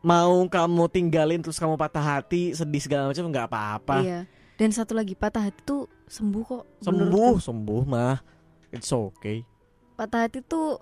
mau 0.00 0.40
kamu 0.48 0.88
tinggalin 0.88 1.44
terus 1.44 1.60
kamu 1.60 1.76
patah 1.76 2.00
hati, 2.16 2.56
sedih 2.56 2.80
segala 2.80 3.12
macam 3.12 3.28
nggak 3.28 3.46
apa-apa. 3.52 3.96
Iya. 4.00 4.20
Dan 4.56 4.72
satu 4.72 4.96
lagi 4.96 5.12
patah 5.12 5.44
hati 5.44 5.60
tuh 5.60 5.84
sembuh 6.08 6.42
kok. 6.48 6.64
Sembuh, 6.80 6.96
menurutku. 7.12 7.44
sembuh 7.44 7.82
mah. 7.84 8.16
It's 8.72 8.88
okay. 8.88 9.44
Patah 10.00 10.24
hati 10.24 10.40
tuh 10.40 10.80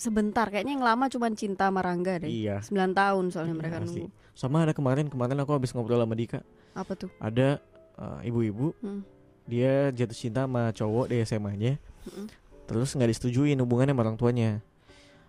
sebentar. 0.00 0.48
Kayaknya 0.48 0.72
yang 0.74 0.86
lama 0.86 1.04
cuma 1.06 1.28
cinta 1.30 1.68
sama 1.68 1.84
Rangga 1.84 2.16
deh. 2.18 2.32
Iya. 2.32 2.64
9 2.64 2.72
tahun 2.90 3.24
soalnya 3.28 3.52
Iya, 3.52 3.60
mereka 3.60 3.76
pasti. 3.78 4.00
nunggu. 4.02 4.16
Sama 4.32 4.64
ada 4.64 4.72
kemarin 4.72 5.06
kemarin 5.06 5.36
aku 5.36 5.52
habis 5.52 5.70
ngobrol 5.70 6.00
sama 6.00 6.16
Dika. 6.16 6.40
Apa 6.72 6.96
tuh? 6.96 7.12
Ada 7.20 7.60
uh, 7.94 8.24
ibu-ibu, 8.24 8.72
Hmm. 8.80 9.04
dia 9.44 9.92
jatuh 9.92 10.16
cinta 10.16 10.48
sama 10.48 10.72
cowok 10.72 11.06
di 11.06 11.20
SMA-nya. 11.20 11.76
Mm-mm. 12.08 12.26
Terus 12.64 12.94
nggak 12.94 13.10
disetujuin 13.10 13.58
hubungannya 13.58 13.92
sama 13.92 14.02
orang 14.02 14.16
tuanya. 14.16 14.50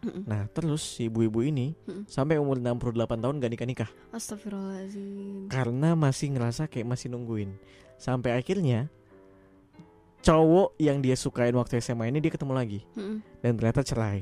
Mm-mm. 0.01 0.23
Nah, 0.25 0.45
terus 0.47 0.81
si 0.97 1.05
ibu-ibu 1.05 1.41
ini 1.41 1.73
Mm-mm. 1.83 2.05
sampai 2.07 2.37
umur 2.37 2.57
68 2.57 3.21
tahun 3.21 3.37
gak 3.37 3.51
nikah-nikah 3.51 3.89
Astagfirullahaladzim. 4.09 5.45
karena 5.45 5.93
masih 5.93 6.33
ngerasa 6.33 6.65
kayak 6.65 6.87
masih 6.87 7.09
nungguin. 7.09 7.53
Sampai 7.97 8.33
akhirnya 8.33 8.89
cowok 10.21 10.77
yang 10.77 11.01
dia 11.01 11.13
sukain 11.13 11.53
waktu 11.53 11.81
SMA 11.81 12.05
ini 12.07 12.17
dia 12.17 12.29
ketemu 12.29 12.53
lagi 12.53 12.79
Mm-mm. 12.93 13.21
dan 13.41 13.51
ternyata 13.57 13.81
cerai. 13.81 14.21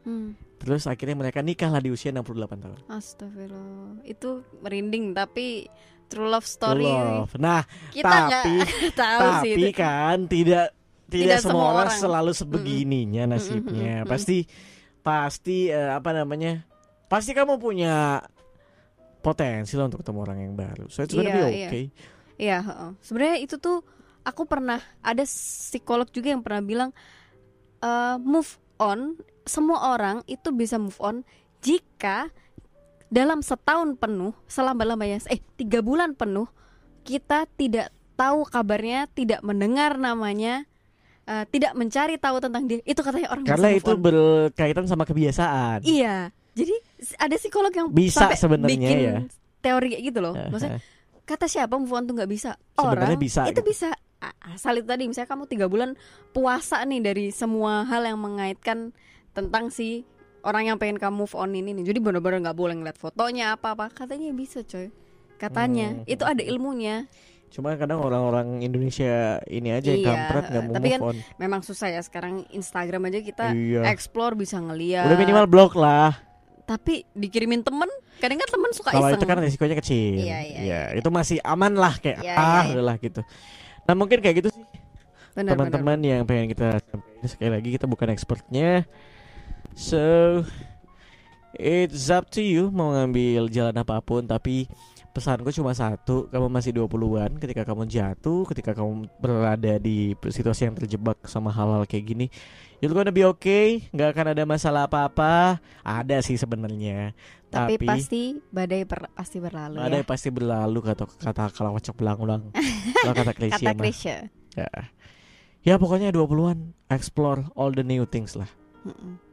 Hmm. 0.00 0.32
Terus 0.56 0.84
akhirnya 0.84 1.16
mereka 1.16 1.40
nikah 1.40 1.68
lah 1.68 1.80
di 1.80 1.88
usia 1.88 2.08
68 2.10 2.36
tahun. 2.56 2.78
Astagfirullah. 2.86 4.04
Itu 4.04 4.44
merinding 4.60 5.12
tapi 5.12 5.64
true 6.06 6.26
love 6.26 6.44
story 6.44 6.84
Love. 6.84 7.32
Nah, 7.36 7.62
kita 7.90 8.16
tapi 8.28 8.52
tahu 9.00 9.20
sih 9.40 9.52
tapi 9.54 9.64
itu. 9.66 9.76
kan 9.76 10.16
tidak 10.26 10.66
tidak, 11.06 11.26
Tidak 11.26 11.38
semua 11.40 11.50
semua 11.50 11.66
orang, 11.66 11.88
orang. 11.88 11.98
selalu 11.98 12.32
sebegininya 12.32 13.22
Mm-mm, 13.24 13.34
nasibnya. 13.34 13.94
mm-mm, 14.02 14.10
Pasti 14.10 14.38
pasti 15.00 15.58
eh, 15.66 15.90
apa 15.90 16.10
namanya? 16.12 16.62
Pasti 17.06 17.32
kamu 17.32 17.56
punya 17.56 18.22
potensi 19.20 19.74
lah 19.74 19.86
untuk 19.86 20.00
ketemu 20.00 20.18
orang 20.22 20.38
yang 20.40 20.54
baru. 20.54 20.86
So 20.88 21.02
it's 21.02 21.12
gonna 21.12 21.26
Iya, 21.26 21.34
be 21.34 21.40
iya. 21.50 21.68
okay. 21.68 21.84
Iya, 22.40 22.58
heeh. 22.62 22.90
sebenarnya 23.00 23.36
itu 23.38 23.56
tuh 23.56 23.84
aku 24.22 24.44
pernah 24.44 24.80
ada 25.00 25.24
psikolog 25.24 26.08
juga 26.08 26.32
yang 26.32 26.40
pernah 26.40 26.62
bilang 26.62 26.90
eh, 27.80 28.16
move 28.18 28.48
on 28.80 29.14
semua 29.44 29.92
orang 29.92 30.24
itu 30.24 30.48
bisa 30.50 30.76
move 30.76 30.96
on 30.98 31.20
jika 31.60 32.32
dalam 33.06 33.42
setahun 33.42 33.94
penuh 33.94 34.32
selama 34.46 34.86
lamanya 34.86 35.20
eh 35.26 35.42
tiga 35.54 35.80
bulan 35.80 36.14
penuh 36.14 36.46
kita 37.02 37.44
tidak 37.52 37.90
tahu 38.14 38.44
kabarnya 38.44 39.10
tidak 39.10 39.40
mendengar 39.40 39.96
namanya 39.96 40.64
eh, 41.24 41.44
tidak 41.48 41.74
mencari 41.74 42.16
tahu 42.16 42.38
tentang 42.38 42.64
dia 42.64 42.78
itu 42.82 43.00
katanya 43.00 43.28
orang 43.30 43.44
Karena 43.44 43.68
itu 43.72 43.90
on. 43.90 43.98
berkaitan 43.98 44.84
sama 44.86 45.02
kebiasaan. 45.02 45.82
iya 45.82 46.30
jadi 46.50 46.74
ada 47.16 47.34
psikolog 47.34 47.70
yang 47.70 47.88
Bisa 47.90 48.30
sebenarnya 48.32 48.70
bikin 48.70 48.96
ya. 48.98 49.18
teori 49.60 49.86
kayak 49.90 50.04
gitu 50.04 50.18
loh 50.20 50.34
Eh, 50.34 50.48
maksudnya 50.48 50.78
eh. 50.78 50.82
kata 51.22 51.46
siapa 51.46 51.74
move 51.74 51.90
on 51.90 52.04
tuh 52.04 52.14
nggak 52.14 52.30
bisa 52.30 52.50
Sebenarnya 52.72 53.06
orang 53.10 53.20
bisa 53.20 53.40
itu 53.44 53.52
gitu. 53.52 53.62
bisa 53.66 53.88
asal 54.46 54.76
itu 54.76 54.84
tadi 54.84 55.04
misalnya 55.04 55.28
kamu 55.28 55.44
tiga 55.46 55.66
bulan 55.66 55.96
puasa 56.30 56.80
nih 56.82 57.00
dari 57.02 57.26
semua 57.30 57.82
hal 57.82 58.04
yang 58.04 58.16
mengaitkan 58.16 58.92
tentang 59.30 59.68
si 59.68 60.04
orang 60.40 60.66
yang 60.66 60.76
pengen 60.76 60.96
kamu 60.96 61.16
move 61.18 61.34
on 61.34 61.50
ini 61.50 61.72
nih 61.72 61.84
jadi 61.86 61.98
benar-benar 61.98 62.40
nggak 62.42 62.54
boleh 62.54 62.74
ngeliat 62.74 62.96
fotonya 62.96 63.54
apa 63.54 63.72
apa 63.72 63.88
katanya 63.88 64.28
bisa 64.30 64.60
coy 64.62 64.92
katanya 65.36 65.96
Hmm. 65.96 66.04
itu 66.06 66.22
ada 66.22 66.40
ilmunya 66.40 67.08
Cuma 67.50 67.74
kadang 67.74 67.98
orang-orang 67.98 68.62
Indonesia 68.62 69.42
ini 69.44 69.74
aja 69.74 69.90
yang 69.90 69.98
Iya, 69.98 70.06
kampret 70.06 70.44
nggak 70.46 70.62
mau 70.62 70.74
tapi 70.76 70.86
move 70.86 70.92
kan 70.92 71.00
on. 71.02 71.16
memang 71.34 71.60
susah 71.60 71.88
ya 71.88 71.98
sekarang 71.98 72.46
Instagram 72.48 73.10
aja 73.10 73.18
kita 73.20 73.44
Iya. 73.50 73.90
explore 73.90 74.38
bisa 74.38 74.54
ngeliat 74.56 75.02
Udah 75.02 75.18
minimal 75.18 75.46
blok 75.46 75.74
lah. 75.74 76.14
tapi 76.62 77.02
dikirimin 77.10 77.60
temen 77.60 77.90
kadang 78.22 78.38
kan 78.38 78.48
temen 78.48 78.70
suka 78.70 78.92
Kalau 78.92 79.10
itu 79.10 79.24
kan 79.24 79.40
resikonya 79.40 79.74
kecil. 79.74 80.14
Iya, 80.14 80.38
iya, 80.40 80.58
iya. 80.62 80.80
itu 80.94 81.10
masih 81.10 81.42
aman 81.42 81.74
lah 81.74 81.96
kayak 81.96 82.22
Iya, 82.22 82.32
ah 82.32 82.38
iya, 82.38 82.60
iya. 82.62 82.70
udahlah 82.70 82.96
gitu. 82.96 83.20
Nah, 83.90 83.98
mungkin 83.98 84.22
kayak 84.22 84.38
gitu 84.38 84.54
sih 84.54 84.62
teman-teman 85.34 85.98
yang 85.98 86.22
pengen 86.22 86.54
kita 86.54 86.78
sampaikan 86.78 87.26
sekali 87.26 87.50
lagi 87.50 87.68
kita 87.74 87.90
bukan 87.90 88.14
expertnya. 88.14 88.86
So 89.74 89.98
it's 91.58 92.06
up 92.06 92.30
to 92.30 92.42
you 92.42 92.70
mau 92.70 92.94
ngambil 92.94 93.50
jalan 93.50 93.74
apa 93.74 93.98
pun 93.98 94.30
tapi 94.30 94.70
pesanku 95.10 95.50
cuma 95.50 95.74
satu, 95.74 96.30
kamu 96.30 96.46
masih 96.46 96.70
20-an 96.74 97.36
ketika 97.42 97.66
kamu 97.66 97.86
jatuh, 97.90 98.46
ketika 98.48 98.72
kamu 98.74 99.10
berada 99.18 99.78
di 99.82 100.14
situasi 100.16 100.70
yang 100.70 100.76
terjebak 100.78 101.18
sama 101.26 101.50
hal-hal 101.50 101.82
kayak 101.84 102.04
gini, 102.06 102.26
you're 102.78 102.94
gonna 102.94 103.10
be 103.12 103.26
okay, 103.26 103.86
nggak 103.90 104.14
akan 104.14 104.26
ada 104.32 104.42
masalah 104.46 104.86
apa-apa. 104.86 105.58
Ada 105.82 106.22
sih 106.22 106.38
sebenarnya, 106.38 107.12
tapi, 107.50 107.82
tapi, 107.82 107.86
pasti 107.90 108.22
badai 108.54 108.86
per- 108.86 109.10
pasti 109.10 109.42
berlalu 109.42 109.82
ya 109.82 109.90
yang 109.90 110.06
pasti 110.06 110.28
berlalu 110.30 110.78
kata 110.86 111.04
kata 111.18 111.42
kalau 111.50 111.74
kocok 111.74 111.94
belang-ulang. 111.98 112.54
Kata 113.02 113.34
Krisya 113.38 113.74
kata. 113.74 113.82
Krisya 113.82 114.16
Ya. 114.58 114.70
Ya 115.62 115.74
pokoknya 115.76 116.10
20-an 116.10 116.74
explore 116.90 117.46
all 117.54 117.70
the 117.70 117.84
new 117.84 118.02
things 118.08 118.34
lah. 118.34 118.48
Mm-mm. 118.82 119.29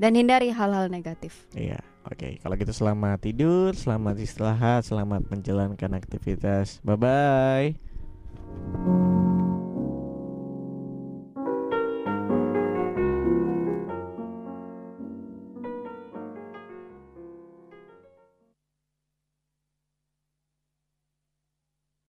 Dan 0.00 0.18
hindari 0.18 0.50
hal-hal 0.50 0.90
negatif 0.90 1.46
Iya, 1.54 1.78
oke. 2.06 2.42
Kalau 2.42 2.54
gitu 2.58 2.74
selamat 2.74 3.18
tidur, 3.22 3.70
selamat 3.78 4.18
istirahat, 4.18 4.82
selamat 4.82 5.30
menjalankan 5.30 5.94
aktivitas. 5.94 6.82
Bye 6.82 6.98
bye. 6.98 7.68